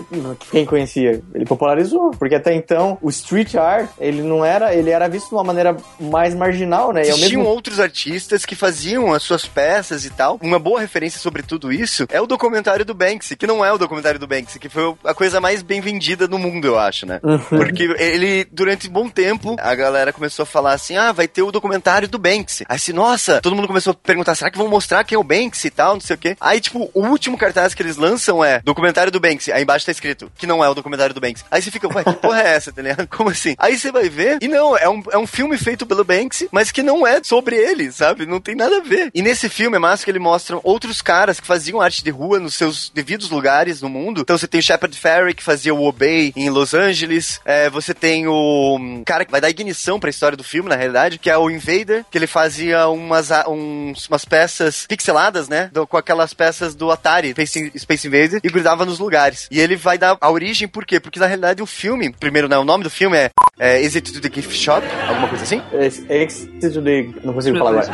[0.49, 5.07] quem conhecia ele popularizou porque até então o street art ele não era ele era
[5.07, 9.21] visto de uma maneira mais marginal né e Existiam mesmo outros artistas que faziam as
[9.21, 10.39] suas peças e tal.
[10.41, 13.77] Uma boa referência sobre tudo isso é o documentário do Banksy, que não é o
[13.77, 17.19] documentário do Banksy, que foi a coisa mais bem vendida no mundo, eu acho, né?
[17.49, 21.43] Porque ele, durante um bom tempo, a galera começou a falar assim: ah, vai ter
[21.43, 22.65] o documentário do Banksy.
[22.67, 25.23] Aí assim, nossa, todo mundo começou a perguntar: será que vão mostrar quem é o
[25.23, 26.35] Banksy e tal, não sei o quê.
[26.39, 29.51] Aí, tipo, o último cartaz que eles lançam é documentário do Banksy.
[29.51, 31.43] Aí embaixo tá escrito que não é o documentário do Banksy.
[31.49, 33.07] Aí você fica, ué, que porra é essa, tá ligado?
[33.07, 33.55] Como assim?
[33.57, 36.71] Aí você vai ver, e não, é um, é um filme feito pelo Banksy, mas
[36.71, 38.25] que não é sobre ele, sabe?
[38.25, 39.11] Não tem nada a ver.
[39.13, 42.39] E nesse filme é massa que ele mostra outros caras que faziam arte de rua
[42.39, 44.21] nos seus devidos lugares no mundo.
[44.21, 47.39] Então você tem o Shepard Fairey, que fazia o Obey em Los Angeles.
[47.45, 50.75] É, você tem o hum, cara que vai dar ignição pra história do filme, na
[50.75, 53.47] realidade, que é o Invader, que ele fazia umas, a-
[53.97, 55.69] uns- umas peças pixeladas, né?
[55.73, 59.47] do- com aquelas peças do Atari, Space, Space Invader, e grudava nos lugares.
[59.51, 60.99] E ele vai dar a origem, por quê?
[60.99, 62.57] Porque na realidade o filme, primeiro, né?
[62.57, 64.85] O nome do filme é, é Is It to the Gift Shop?
[65.07, 65.61] Alguma coisa assim?
[65.73, 67.87] esse, esse to the- não consigo falar agora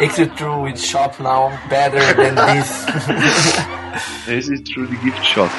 [0.00, 2.86] Exit through with shop now better than this.
[4.28, 5.50] Esse True the Gift Shop.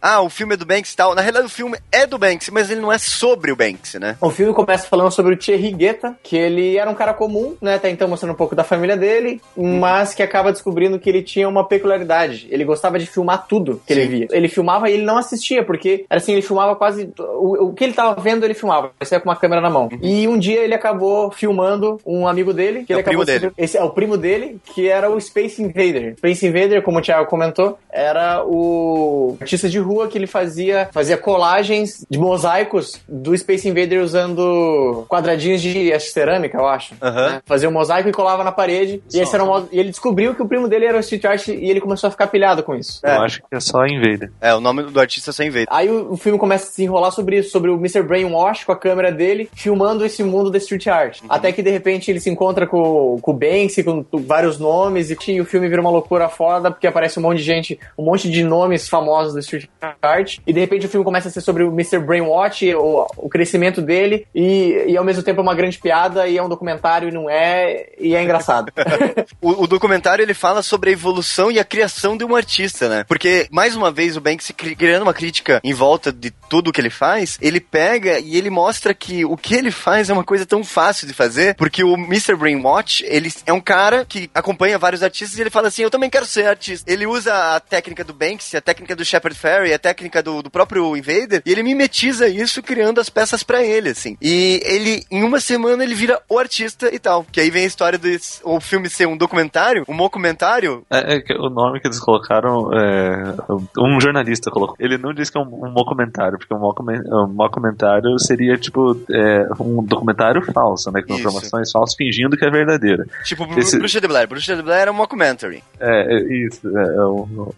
[0.00, 1.14] Ah, o filme é do Banks e tal.
[1.14, 4.16] Na realidade, o filme é do Banks, mas ele não é sobre o Banks, né?
[4.20, 7.74] O filme começa falando sobre o Thierry Guetta, que ele era um cara comum, né?
[7.74, 11.48] Até então mostrando um pouco da família dele, mas que acaba descobrindo que ele tinha
[11.48, 12.48] uma peculiaridade.
[12.50, 14.08] Ele gostava de filmar tudo que ele Sim.
[14.08, 14.28] via.
[14.30, 17.12] Ele filmava e ele não assistia, porque, assim, ele filmava quase.
[17.18, 18.92] O, o que ele tava vendo, ele filmava.
[19.00, 19.88] Ele saía com uma câmera na mão.
[20.02, 23.40] E um dia ele acabou filmando um amigo dele, que É ele o primo acabou
[23.40, 23.52] dele.
[23.56, 26.14] Esse é o primo dele, que era o Space Invader.
[26.18, 31.16] Space Invader, como o Thiago comentou, era o artista de rua que ele fazia, fazia
[31.16, 36.94] colagens de mosaicos do Space Invader usando quadradinhos de cerâmica, eu acho.
[37.02, 37.30] Aham.
[37.30, 37.42] né?
[37.44, 39.02] Fazia um mosaico e colava na parede.
[39.12, 41.48] E, esse era um e ele descobriu que o primo dele era o street art
[41.48, 43.00] e ele começou a ficar pilhado com isso.
[43.02, 44.30] Eu acho que é só Invader.
[44.40, 45.66] É, o nome do artista é só Invader.
[45.70, 48.02] Aí o, o filme começa a se enrolar sobre isso, sobre o Mr.
[48.02, 51.20] Brainwash com a câmera dele, filmando esse mundo da street art.
[51.28, 55.16] Até que de repente ele se encontra com, com o Banksy, com vários nomes, e,
[55.32, 58.30] e o filme vira uma loucura foda, porque aparece um monte de gente, um monte
[58.30, 59.66] de nomes famosos da street
[60.02, 60.38] art.
[60.46, 61.98] E de repente o filme começa a ser sobre o Mr.
[61.98, 66.36] Brainwash, o, o crescimento dele, e, e ao mesmo tempo é uma grande piada, e
[66.36, 68.72] é um documentário, e não é, e é engraçado.
[69.40, 73.04] O, o documentário ele fala sobre a evolução e a criação de um artista, né?
[73.06, 76.80] Porque, mais uma vez, o Banks cri- criando uma crítica em volta de tudo que
[76.80, 80.44] ele faz, ele pega e ele mostra que o que ele faz é uma coisa
[80.44, 82.34] tão fácil de fazer, porque o Mr.
[82.34, 86.10] Brainwatch, ele é um cara que acompanha vários artistas e ele fala assim, eu também
[86.10, 86.90] quero ser artista.
[86.90, 90.50] Ele usa a técnica do Banks, a técnica do Shepard Fairey, a técnica do, do
[90.50, 94.16] próprio Invader, e ele mimetiza isso criando as peças pra ele, assim.
[94.20, 97.24] E ele, em uma semana, ele vira o artista e tal.
[97.30, 98.08] Que aí vem a história do
[98.44, 100.84] o filme ser um documentário, um documentário.
[100.90, 103.34] É, é que o nome que eles colocaram, é,
[103.78, 104.76] um jornalista colocou.
[104.78, 109.82] Ele não disse que é um, um mockumentário, porque um, um seria tipo é, um
[109.82, 111.02] documentário falso, né?
[111.02, 111.20] Com Isso.
[111.20, 113.06] informações falsas fingindo que é verdadeira.
[113.24, 114.28] Tipo, Esse- Bruxa de Blair.
[114.28, 115.62] Bruxa de Blair era um mockumentary.
[115.80, 116.66] É, é isso.
[116.66, 117.04] é, é,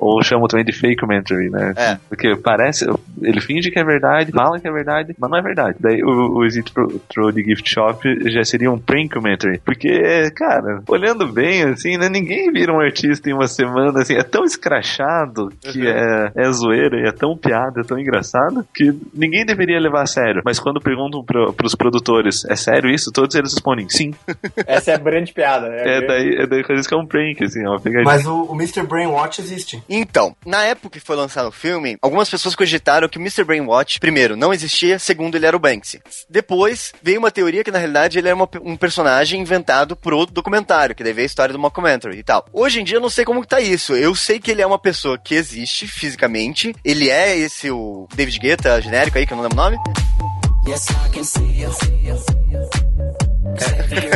[0.01, 1.75] ou, chamam também de fakementary, né?
[1.77, 1.99] É.
[2.09, 2.87] Porque parece.
[3.23, 5.77] Ele finge que é verdade, fala que é verdade, mas não é verdade.
[5.79, 9.61] Daí o, o Pro, Pro de Gift Shop já seria um prankomentary.
[9.65, 12.09] Porque, cara, olhando bem, assim, né?
[12.09, 14.15] Ninguém vira um artista em uma semana, assim.
[14.15, 15.89] É tão escrachado que Uhum.
[15.89, 20.07] é, é zoeira e é tão piada, é tão engraçado que ninguém deveria levar a
[20.07, 20.43] sério.
[20.45, 23.11] Mas quando perguntam pro, pros produtores, é sério isso?
[23.13, 24.13] Todos eles respondem sim.
[24.67, 25.67] Essa é a grande piada.
[25.69, 28.05] É, daí, é daí que eles que é um prank, assim, é uma pegadinha.
[28.05, 28.83] Mas o, o Mr.
[28.83, 29.83] Brainwatch existe.
[29.93, 33.43] Então, na época que foi lançado o filme, algumas pessoas cogitaram que o Mr.
[33.43, 36.01] Brainwatch, primeiro, não existia, segundo, ele era o Banksy.
[36.31, 40.33] Depois, veio uma teoria que, na realidade, ele era uma- um personagem inventado por outro
[40.33, 42.47] documentário, que veio a história do mockumentary e tal.
[42.53, 43.95] Hoje em dia, eu não sei como que tá isso.
[43.97, 46.73] Eu sei que ele é uma pessoa que existe fisicamente.
[46.85, 49.77] Ele é esse, o David Guetta, genérico aí, que eu não lembro o nome.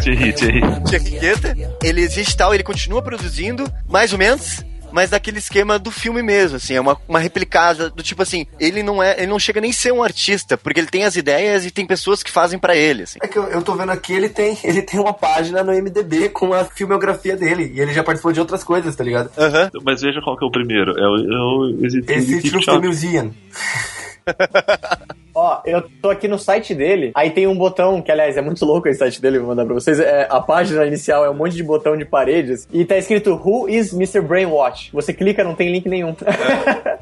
[0.02, 0.60] Thierry, Thierry.
[0.88, 1.56] Thierry Guetta.
[1.82, 6.22] Ele existe e tal, ele continua produzindo, mais ou menos, mas naquele esquema do filme
[6.22, 9.61] mesmo, assim, é uma, uma replicada do tipo assim, ele não é, ele não chega
[9.61, 12.61] nem a ser um artista, porque ele tem as ideias e tem pessoas que fazem
[12.61, 13.18] pra ele, assim.
[13.20, 16.28] É que eu, eu tô vendo aqui, ele tem, ele tem uma página no MDB
[16.28, 17.72] com a filmografia dele.
[17.74, 19.30] E ele já participou de outras coisas, tá ligado?
[19.37, 19.70] Aham.
[19.83, 20.92] Mas veja qual que é o primeiro.
[20.92, 22.87] É o, é o Exit Shop.
[22.87, 23.33] Museum.
[25.44, 28.64] Ó, eu tô aqui no site dele, aí tem um botão, que aliás é muito
[28.64, 30.00] louco esse site dele, vou mandar pra vocês.
[30.00, 33.68] É, a página inicial é um monte de botão de paredes e tá escrito Who
[33.68, 34.22] is Mr.
[34.22, 34.88] Brainwash?
[34.92, 36.16] Você clica, não tem link nenhum.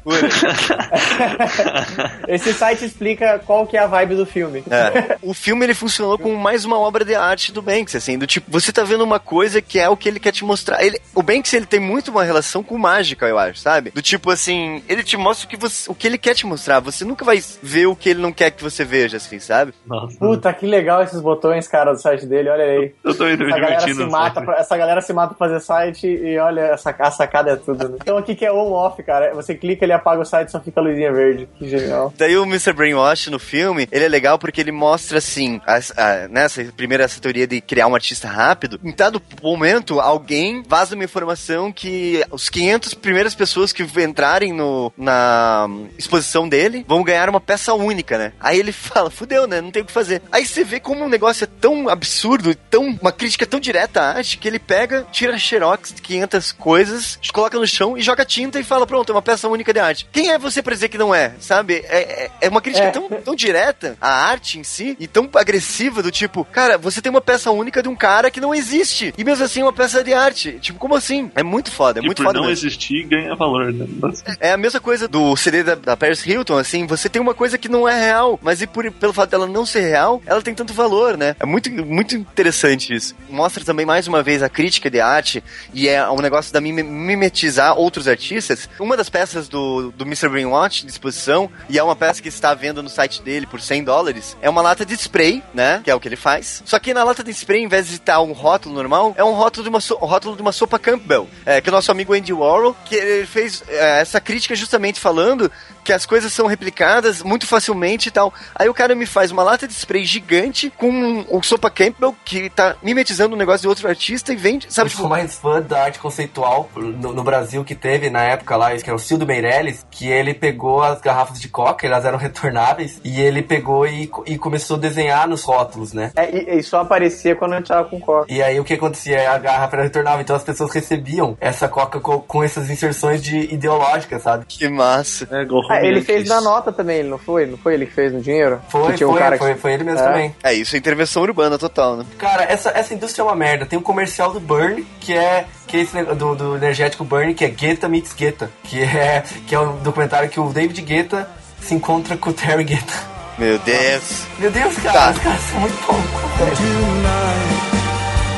[2.27, 4.61] esse site explica qual que é a vibe do filme.
[4.69, 5.13] É.
[5.23, 8.51] O filme ele funcionou como mais uma obra de arte do Banks, assim, do tipo,
[8.51, 10.83] você tá vendo uma coisa que é o que ele quer te mostrar.
[10.83, 13.91] Ele, o Banks ele tem muito uma relação com mágica, eu acho, sabe?
[13.91, 16.81] Do tipo assim, ele te mostra o que, você, o que ele quer te mostrar.
[16.81, 19.73] Você nunca vai ver o que ele não quer que você veja, assim, sabe?
[19.85, 22.93] Nossa, Puta, que legal esses botões, cara, do site dele, olha aí.
[23.03, 24.11] eu tô me Essa galera, se divertindo.
[24.11, 27.55] mata pra, essa galera se mata pra fazer site e olha, essa, a sacada é
[27.55, 27.89] tudo.
[27.89, 27.97] Né?
[28.01, 29.33] Então aqui que é on-off, cara.
[29.33, 31.47] Você clica, ele apaga o site só fica a luzinha verde.
[31.57, 32.13] Que genial.
[32.17, 32.73] Daí o Mr.
[32.73, 37.19] Brainwash no filme, ele é legal porque ele mostra assim, as, a, nessa primeira essa
[37.21, 42.49] teoria de criar um artista rápido, em dado momento alguém vaza uma informação que os
[42.49, 45.67] 500 primeiras pessoas que entrarem no, na
[45.97, 48.22] exposição dele vão ganhar uma peça única, né?
[48.39, 49.61] Aí ele fala, fudeu, né?
[49.61, 50.21] Não tem o que fazer.
[50.31, 54.15] Aí você vê como um negócio é tão absurdo, tão uma crítica tão direta à
[54.17, 58.59] arte que ele pega, tira xerox de 500 coisas, coloca no chão e joga tinta
[58.59, 60.07] e fala, pronto, é uma peça única de arte.
[60.11, 61.33] Quem é você pra dizer que não é?
[61.39, 61.83] Sabe?
[61.87, 62.91] É, é, é uma crítica É.
[62.91, 67.09] tão, tão direta à arte em si e tão agressiva do tipo, cara, você tem
[67.09, 69.13] uma peça única de um cara que não existe.
[69.17, 70.53] E mesmo assim é uma peça de arte.
[70.61, 71.31] Tipo, como assim?
[71.35, 72.67] É muito foda, é E muito por foda não mesmo.
[72.67, 73.85] existir, ganha valor, né?
[74.01, 74.23] Nossa.
[74.39, 77.57] É a mesma coisa do CD da, da Paris Hilton, assim, você tem uma coisa
[77.57, 78.12] que não é real.
[78.41, 81.35] Mas e por, pelo fato dela não ser real, ela tem tanto valor, né?
[81.39, 83.15] É muito, muito interessante isso.
[83.29, 85.43] Mostra também mais uma vez a crítica de arte
[85.73, 88.69] e é um negócio da mim mimetizar outros artistas.
[88.79, 90.29] Uma das peças do, do Mr.
[90.29, 93.83] Brainwatch de exposição, e é uma peça que está vendo no site dele por 100
[93.83, 95.81] dólares, é uma lata de spray, né?
[95.83, 96.63] Que é o que ele faz.
[96.65, 99.33] Só que na lata de spray, em vez de estar um rótulo normal, é um
[99.33, 101.27] rótulo de uma, so, rótulo de uma sopa Campbell.
[101.45, 105.51] É, que o nosso amigo Andy Warhol, que ele fez é, essa crítica justamente falando
[105.83, 108.33] que as coisas são replicadas muito facilmente e tal.
[108.55, 112.15] Aí o cara me faz uma lata de spray gigante com um, um sopa Campbell
[112.23, 114.87] que tá mimetizando um negócio de outro artista e vende, sabe?
[114.87, 115.01] Eu tipo...
[115.01, 118.89] sou mais fã da arte conceitual no, no, Brasil que teve na época lá, que
[118.89, 123.21] era o Cildo Meirelles, que ele pegou as garrafas de coca, elas eram retornáveis, e
[123.21, 126.11] ele pegou e, e começou a desenhar nos rótulos, né?
[126.15, 128.31] É, e, e, só aparecia quando a gente tava com coca.
[128.31, 129.31] E aí o que acontecia?
[129.31, 133.53] A garrafa era retornável, então as pessoas recebiam essa coca com, com essas inserções de
[133.53, 134.45] ideológicas, sabe?
[134.47, 135.27] Que massa.
[135.31, 137.45] É, ah, ele fez na nota também, ele não foi?
[137.45, 138.61] Não foi ele que fez no dinheiro?
[138.69, 139.59] Foi, foi, um cara foi, que...
[139.59, 140.03] foi ele mesmo é.
[140.03, 140.35] também.
[140.43, 142.05] É isso, é intervenção urbana total, né?
[142.17, 143.65] Cara, essa, essa indústria é uma merda.
[143.65, 147.45] Tem um comercial do Burn, que é que é esse do, do energético Burn, que
[147.45, 151.27] é Guetta meets Guetta, que é, que é um documentário que o David Guetta
[151.59, 152.93] se encontra com o Terry Guetta.
[153.37, 154.23] Meu Deus.
[154.37, 155.11] Meu Deus, cara, tá.
[155.11, 156.03] os caras são muito bons.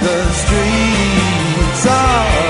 [0.02, 2.45] The streets are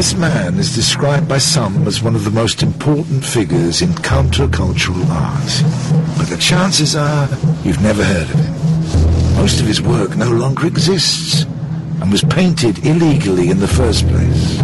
[0.00, 5.06] This man is described by some as one of the most important figures in countercultural
[5.10, 6.16] art.
[6.16, 7.28] But the chances are
[7.62, 9.36] you've never heard of him.
[9.36, 11.42] Most of his work no longer exists
[12.00, 14.59] and was painted illegally in the first place.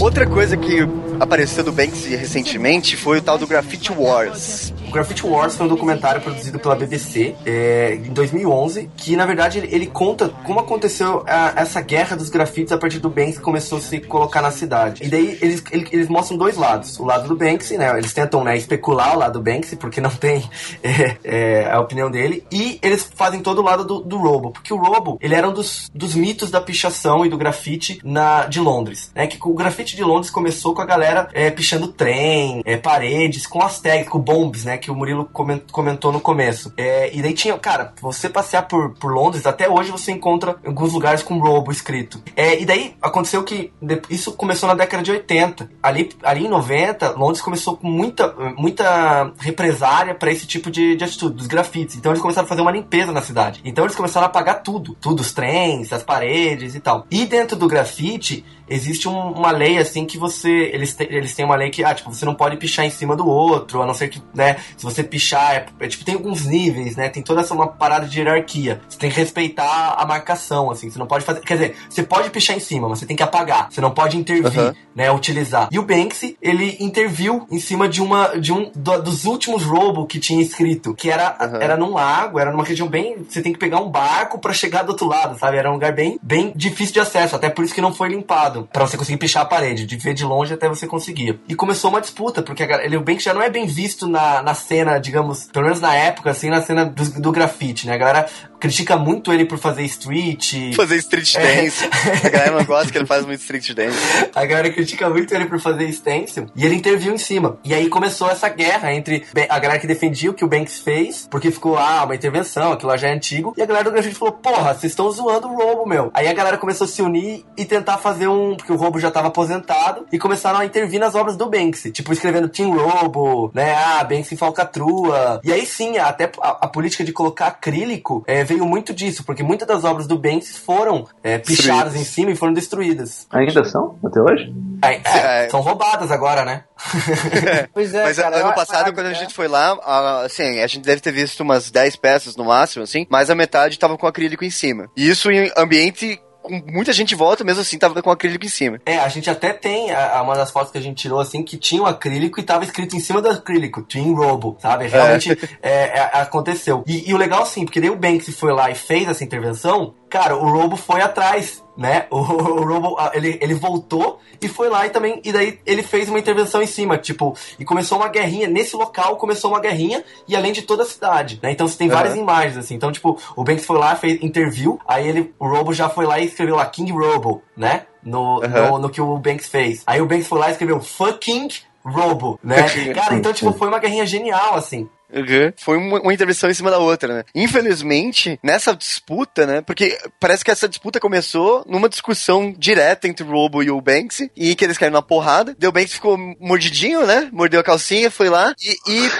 [0.00, 0.88] Outra coisa que
[1.20, 4.72] apareceu do Banksy recentemente foi o tal do Graffiti Wars.
[4.88, 9.58] O Graffiti Wars foi um documentário produzido pela BBC é, em 2011, que na verdade
[9.58, 13.42] ele, ele conta como aconteceu a, essa guerra dos grafites a partir do Banksy que
[13.42, 15.04] começou a se colocar na cidade.
[15.04, 16.98] E daí eles, eles, eles mostram dois lados.
[16.98, 17.98] O lado do Banksy, né?
[17.98, 20.48] Eles tentam né, especular o lado do Banksy, porque não tem
[20.82, 22.42] é, é, a opinião dele.
[22.50, 25.52] E eles fazem todo o lado do, do Robo, porque o Robo ele era um
[25.52, 29.10] dos, dos mitos da pichação e do grafite na, de Londres.
[29.14, 29.26] Né?
[29.26, 33.62] Que o grafite de Londres começou com a galera é, pichando trem, é, paredes, com
[33.62, 34.77] as tags, com bombs, né?
[34.78, 35.28] Que o Murilo
[35.70, 36.72] comentou no começo.
[36.76, 40.92] É, e daí tinha, cara, você passear por, por Londres, até hoje você encontra alguns
[40.92, 42.22] lugares com Robo escrito.
[42.36, 43.72] É, e daí aconteceu que
[44.08, 45.70] isso começou na década de 80.
[45.82, 51.04] Ali, ali em 90, Londres começou com muita, muita represária para esse tipo de, de
[51.04, 51.96] atitude, dos grafites.
[51.96, 53.60] Então eles começaram a fazer uma limpeza na cidade.
[53.64, 54.96] Então eles começaram a apagar tudo.
[55.00, 57.06] Tudo, os trens, as paredes e tal.
[57.10, 60.70] E dentro do grafite, existe um, uma lei assim que você.
[60.72, 63.16] Eles, te, eles têm uma lei que, ah, tipo, você não pode pichar em cima
[63.16, 66.44] do outro, a não ser que, né, se você pichar, é, é, tipo, tem alguns
[66.44, 67.08] níveis, né?
[67.08, 68.80] Tem toda essa uma parada de hierarquia.
[68.88, 71.40] Você tem que respeitar a marcação, assim, você não pode fazer.
[71.40, 73.68] Quer dizer, você pode pichar em cima, mas você tem que apagar.
[73.70, 74.74] Você não pode intervir, uhum.
[74.94, 75.10] né?
[75.10, 75.68] Utilizar.
[75.70, 78.38] E o Banksy, ele interviu em cima de uma.
[78.38, 80.94] de um do, dos últimos robo que tinha escrito.
[80.94, 81.60] Que era, uhum.
[81.60, 83.24] era num lago, era numa região bem.
[83.28, 85.56] Você tem que pegar um barco para chegar do outro lado, sabe?
[85.56, 88.57] Era um lugar bem, bem difícil de acesso, até por isso que não foi limpado
[88.64, 91.38] para você conseguir pichar a parede, de ver de longe até você conseguia.
[91.48, 94.42] E começou uma disputa, porque a, ele, o Banks já não é bem visto na,
[94.42, 97.94] na cena, digamos, pelo menos na época, assim, na cena do, do grafite, né?
[97.94, 98.28] A galera
[98.58, 100.74] critica muito ele por fazer street.
[100.74, 101.62] Fazer street é.
[101.62, 101.84] dance.
[101.84, 102.26] É.
[102.26, 103.98] A galera não gosta que ele faz muito street dance.
[104.34, 106.46] A galera critica muito ele por fazer stencil.
[106.54, 107.58] E ele interviu em cima.
[107.64, 111.26] E aí começou essa guerra entre a galera que defendia o que o Banks fez,
[111.30, 113.54] porque ficou, ah, uma intervenção, aquilo lá já é antigo.
[113.56, 116.10] E a galera do grafite falou, porra, vocês estão zoando o roubo, meu.
[116.14, 118.47] Aí a galera começou a se unir e tentar fazer um.
[118.56, 120.06] Porque o roubo já tava aposentado.
[120.12, 121.90] E começaram a intervir nas obras do Banksy.
[121.90, 123.74] Tipo, escrevendo Team Robo, né?
[123.74, 125.40] Ah, Banksy falcatrua.
[125.44, 129.42] E aí sim, até a, a política de colocar acrílico é, veio muito disso, porque
[129.42, 133.26] muitas das obras do Banks foram é, pichadas em cima e foram destruídas.
[133.30, 133.98] Ainda são?
[134.04, 134.52] Até hoje?
[134.82, 135.48] É, é, é.
[135.50, 136.64] são roubadas agora, né?
[137.74, 139.76] pois é, Mas cara, ano passado, quando a gente foi lá,
[140.24, 143.78] assim, a gente deve ter visto umas 10 peças no máximo, assim, mas a metade
[143.78, 144.88] tava com acrílico em cima.
[144.96, 148.80] E isso em ambiente com muita gente volta, mesmo assim tava com acrílico em cima.
[148.86, 151.42] É, a gente até tem a, a, uma das fotos que a gente tirou assim
[151.42, 154.86] que tinha um acrílico e tava escrito em cima do acrílico, Twin Robo, sabe?
[154.86, 155.38] Realmente é.
[155.68, 156.82] É, é, aconteceu.
[156.86, 159.94] E, e, o legal assim, porque daí o Banks foi lá e fez essa intervenção,
[160.08, 162.06] cara, o Robo foi atrás né?
[162.10, 166.08] O, o Robo, ele, ele voltou e foi lá e também, e daí ele fez
[166.08, 170.34] uma intervenção em cima, tipo, e começou uma guerrinha, nesse local começou uma guerrinha, e
[170.34, 171.52] além de toda a cidade, né?
[171.52, 172.22] Então você tem várias uhum.
[172.22, 175.88] imagens, assim, então, tipo, o Banks foi lá, fez interview, aí ele, o Robo já
[175.88, 177.86] foi lá e escreveu lá, King Robo, né?
[178.02, 178.48] No, uhum.
[178.48, 179.82] no, no, que o Banks fez.
[179.86, 181.48] Aí o Banks foi lá e escreveu fucking
[181.84, 182.56] Robo, né?
[182.94, 184.88] Cara, então, tipo, foi uma guerrinha genial, assim.
[185.12, 185.52] Uhum.
[185.56, 187.24] Foi uma, uma, intervenção em cima da outra, né?
[187.34, 189.60] Infelizmente, nessa disputa, né?
[189.62, 194.30] Porque parece que essa disputa começou numa discussão direta entre o Robo e o Banksy,
[194.36, 195.56] e que eles caíram na porrada.
[195.58, 197.28] Deu o Banksy ficou mordidinho, né?
[197.32, 199.10] Mordeu a calcinha, foi lá e, e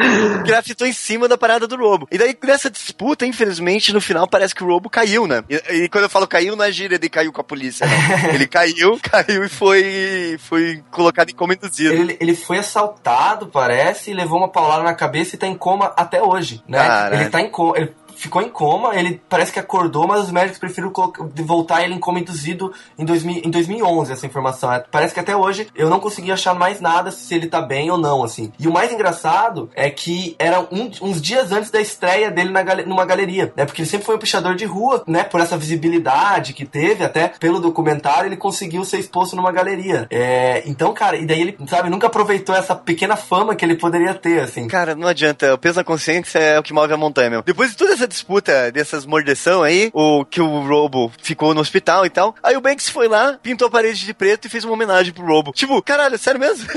[0.44, 2.08] grafitou em cima da parada do Robo.
[2.10, 5.44] E daí, nessa disputa, infelizmente, no final parece que o Robo caiu, né?
[5.48, 7.94] E, e quando eu falo caiu, não é gíria de caiu com a polícia, né?
[8.34, 11.94] Ele caiu, caiu e foi, foi colocado em coma induzido.
[11.94, 15.54] Ele, ele foi assaltado, parece, e levou uma paulada na cabeça cabeça e tá em
[15.54, 16.80] coma até hoje, né?
[17.12, 20.58] Ele tá em coma, ele ficou em coma, ele parece que acordou, mas os médicos
[20.58, 20.92] preferiram
[21.36, 24.70] voltar ele em coma induzido em, 2000, em 2011, essa informação.
[24.70, 27.90] É, parece que até hoje eu não consegui achar mais nada se ele tá bem
[27.90, 28.52] ou não, assim.
[28.58, 32.62] E o mais engraçado é que era um, uns dias antes da estreia dele na,
[32.84, 33.64] numa galeria, né?
[33.64, 35.24] Porque ele sempre foi um pichador de rua, né?
[35.24, 40.06] Por essa visibilidade que teve, até pelo documentário, ele conseguiu ser exposto numa galeria.
[40.10, 44.12] É, então, cara, e daí ele, sabe, nunca aproveitou essa pequena fama que ele poderia
[44.12, 44.68] ter, assim.
[44.68, 45.54] Cara, não adianta.
[45.54, 47.42] O peso na consciência é o que move a montanha, meu.
[47.42, 52.04] Depois de toda essa disputa dessas mordeção aí, o que o Robo ficou no hospital
[52.04, 52.34] e tal.
[52.42, 55.24] Aí o Banks foi lá, pintou a parede de preto e fez uma homenagem pro
[55.24, 55.52] Robo.
[55.52, 56.68] Tipo, caralho, sério mesmo?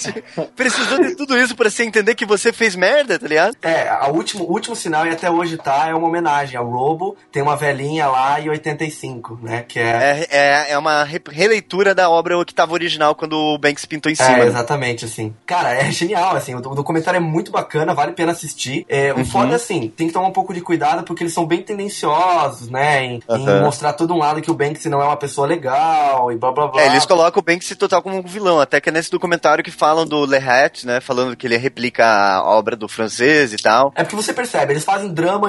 [0.54, 3.56] Precisou de tudo isso pra você entender que você fez merda, tá ligado?
[3.62, 7.16] É, a último, o último sinal, e até hoje tá, é uma homenagem ao Robo.
[7.30, 9.64] Tem uma velhinha lá em 85, né?
[9.66, 10.26] Que é...
[10.30, 14.14] É, é, é uma releitura da obra que tava original quando o Banks pintou em
[14.14, 14.38] cima.
[14.38, 15.34] É, exatamente, assim.
[15.46, 16.54] Cara, é genial, assim.
[16.54, 18.84] O documentário é muito bacana, vale a pena assistir.
[18.88, 19.24] É, o uhum.
[19.24, 23.04] foda, assim, tem que tomar um pouco de cuidado porque eles são bem tendenciosos, né?
[23.04, 23.36] Em, uhum.
[23.36, 26.52] em, mostrar todo um lado que o Banksy não é uma pessoa legal e blá
[26.52, 26.82] blá blá.
[26.82, 29.70] É, eles colocam o Banksy total como um vilão, até que é nesse documentário que
[29.70, 31.00] falam do Lehat, né?
[31.00, 33.92] Falando que ele replica a obra do francês e tal.
[33.94, 35.48] É porque você percebe, eles fazem drama,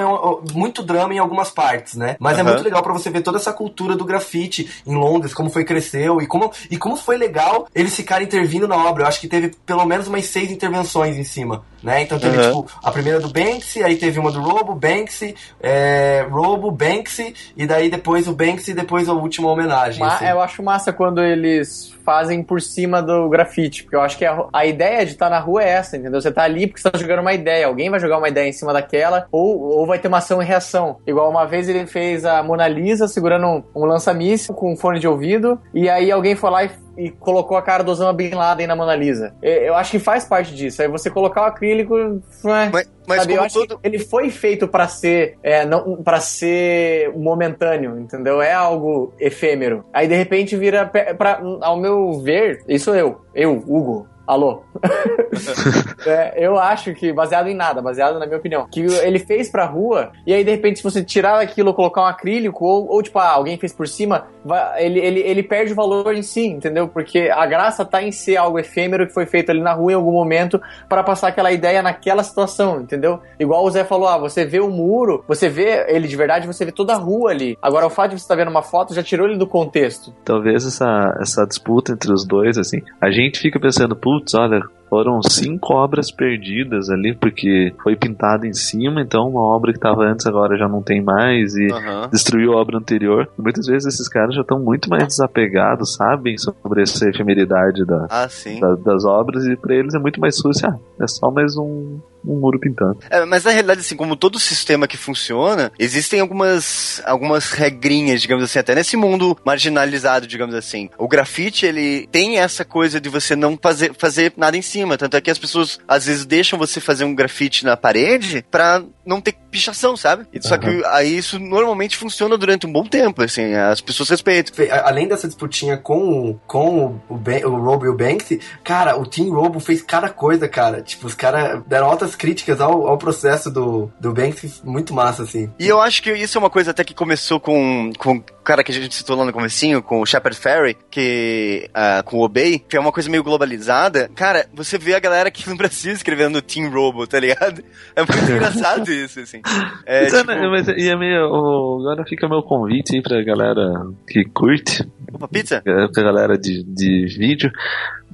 [0.52, 2.16] muito drama em algumas partes, né?
[2.18, 2.40] Mas uhum.
[2.40, 5.64] é muito legal para você ver toda essa cultura do grafite em Londres, como foi
[5.64, 9.04] cresceu e como, e como foi legal eles ficarem intervindo na obra.
[9.04, 12.02] Eu acho que teve pelo menos umas seis intervenções em cima, né?
[12.02, 12.62] Então teve, uhum.
[12.62, 17.66] tipo, a primeira do Banksy, aí teve uma do Robo, Banksy, é, Robo, Banksy, e
[17.66, 20.00] daí depois o Banksy e depois a última homenagem.
[20.00, 20.26] Ma assim.
[20.26, 24.44] Eu acho massa quando eles fazem por cima do grafite, porque eu acho que a,
[24.52, 26.20] a ideia de estar tá na rua é essa, entendeu?
[26.20, 28.52] Você tá ali porque você tá jogando uma ideia, alguém vai jogar uma ideia em
[28.52, 30.98] cima daquela, ou, ou vai ter uma ação e reação.
[31.06, 34.98] Igual uma vez ele fez a Mona Lisa segurando um, um lança-míssil com um fone
[34.98, 38.30] de ouvido, e aí alguém foi lá e e colocou a cara do Osama Bin
[38.30, 39.34] Laden na Mona Lisa.
[39.42, 40.82] Eu acho que faz parte disso.
[40.82, 41.94] Aí você colocar o acrílico.
[42.42, 43.80] Mas, mas eu acho tudo...
[43.82, 48.40] ele foi feito para ser é, não para ser momentâneo, entendeu?
[48.40, 49.84] É algo efêmero.
[49.92, 54.62] Aí de repente vira pra, ao meu ver, isso eu, eu, Hugo, Alô?
[56.06, 59.66] é, eu acho que, baseado em nada, baseado na minha opinião, que ele fez pra
[59.66, 63.18] rua, e aí de repente, se você tirar aquilo, colocar um acrílico, ou, ou tipo,
[63.18, 66.88] ah, alguém fez por cima, vai, ele, ele, ele perde o valor em si, entendeu?
[66.88, 69.96] Porque a graça tá em ser algo efêmero que foi feito ali na rua em
[69.96, 73.20] algum momento para passar aquela ideia naquela situação, entendeu?
[73.38, 76.64] Igual o Zé falou, ah, você vê o muro, você vê ele de verdade, você
[76.64, 77.58] vê toda a rua ali.
[77.60, 80.14] Agora, o fato de você estar tá vendo uma foto já tirou ele do contexto.
[80.24, 84.60] Talvez essa, essa disputa entre os dois, assim, a gente fica pensando, pô, putz, olha,
[84.88, 90.04] foram cinco obras perdidas ali, porque foi pintado em cima, então uma obra que estava
[90.04, 92.08] antes agora já não tem mais e uhum.
[92.12, 93.28] destruiu a obra anterior.
[93.36, 98.28] Muitas vezes esses caras já estão muito mais desapegados, sabem sobre essa efemeridade da, ah,
[98.60, 100.60] da, das obras e para eles é muito mais sujo.
[100.64, 102.98] Ah, é só mais um, um muro pintando.
[103.10, 108.44] É, mas na realidade, assim, como todo sistema que funciona, existem algumas, algumas regrinhas, digamos
[108.44, 110.90] assim, até nesse mundo marginalizado, digamos assim.
[110.98, 114.96] O grafite, ele tem essa coisa de você não fazer, fazer nada em cima.
[114.96, 118.82] Tanto é que as pessoas, às vezes, deixam você fazer um grafite na parede pra
[119.04, 120.26] não ter pichação, sabe?
[120.40, 120.60] Só uhum.
[120.60, 124.54] que aí isso normalmente funciona durante um bom tempo, assim, as pessoas respeitam.
[124.84, 129.30] Além dessa disputinha com, com o, ben, o Robo e o Banksy, cara, o Team
[129.30, 130.82] Robo fez cada coisa, cara.
[130.82, 135.50] Tipo, os caras deram altas críticas ao, ao processo do, do Banksy, muito massa, assim.
[135.58, 138.62] E eu acho que isso é uma coisa até que começou com, com o cara
[138.62, 142.24] que a gente citou lá no comecinho, com o Shepard Ferry, que, uh, com o
[142.24, 144.10] Obey, que é uma coisa meio globalizada.
[144.14, 147.62] Cara, você vê a galera aqui no Brasil escrevendo Team Robo, tá ligado?
[147.96, 149.40] É muito engraçado isso, assim.
[149.86, 150.50] É, mas, tipo...
[150.50, 154.84] mas e é meio, agora fica meu convite aí pra galera que curte
[155.14, 155.62] Opa, pizza?
[155.64, 157.52] É, pra galera de, de vídeo,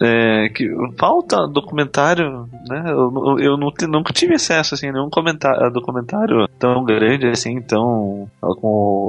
[0.00, 2.84] é, que falta documentário, né?
[2.88, 7.60] Eu, eu não, nunca tive acesso assim, a nenhum comentário, a documentário tão grande assim,
[7.60, 8.28] tão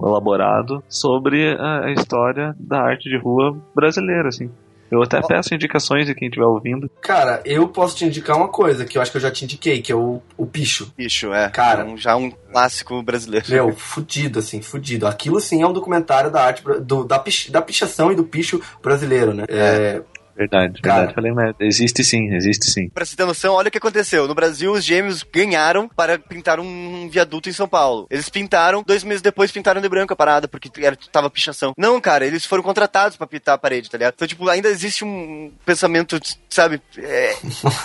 [0.04, 4.50] elaborado sobre a, a história da arte de rua brasileira, assim.
[4.90, 6.92] Eu até peço indicações de quem estiver ouvindo.
[7.00, 9.82] Cara, eu posso te indicar uma coisa que eu acho que eu já te indiquei,
[9.82, 10.92] que é o, o Picho.
[10.98, 11.48] Picho, é.
[11.48, 11.86] Cara.
[11.86, 13.46] Um- já um clássico brasileiro.
[13.50, 15.08] Meu, fudido, assim, fudido.
[15.08, 18.62] Aquilo sim é um documentário da arte, do, da, pich- da pichação e do picho
[18.84, 19.46] brasileiro, né?
[19.48, 20.02] É,
[20.36, 20.96] Verdade, Cara.
[20.98, 21.16] verdade.
[21.16, 21.56] Falei merda.
[21.62, 22.90] Existe sim, existe sim.
[22.90, 24.28] Pra você ter noção, olha o que aconteceu.
[24.28, 28.08] No Brasil, os gêmeos ganharam para pintar um viaduto em São Paulo.
[28.10, 31.74] Eles pintaram, dois meses depois pintaram de branco a parada, porque era, tava pichação.
[31.78, 34.14] Não, cara, eles foram contratados pra pintar a parede, tá ligado?
[34.16, 36.20] Então, tipo, ainda existe um pensamento,
[36.50, 37.34] sabe, é,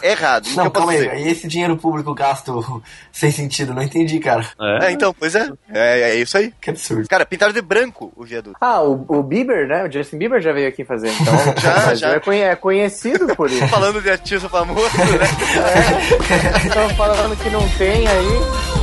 [0.03, 0.49] é errado.
[0.57, 0.99] Não, calma aí.
[0.99, 1.17] dizer?
[1.19, 2.83] E esse dinheiro público gasto
[3.13, 3.75] sem sentido?
[3.75, 4.47] Não entendi, cara.
[4.83, 5.49] É, então, pois é.
[5.69, 6.53] É, é isso aí.
[6.61, 7.09] Que absurdo.
[7.09, 8.57] Cara, pintaram de branco o viaduto.
[8.61, 9.85] Ah, o, o Bieber, né?
[9.85, 11.35] O Justin Bieber já veio aqui fazer, então.
[11.61, 12.21] Já, já.
[12.43, 13.67] É, conhe- é conhecido por isso.
[13.69, 16.59] Falando de artista famoso, né?
[16.67, 18.76] Estão falando que não tem aí.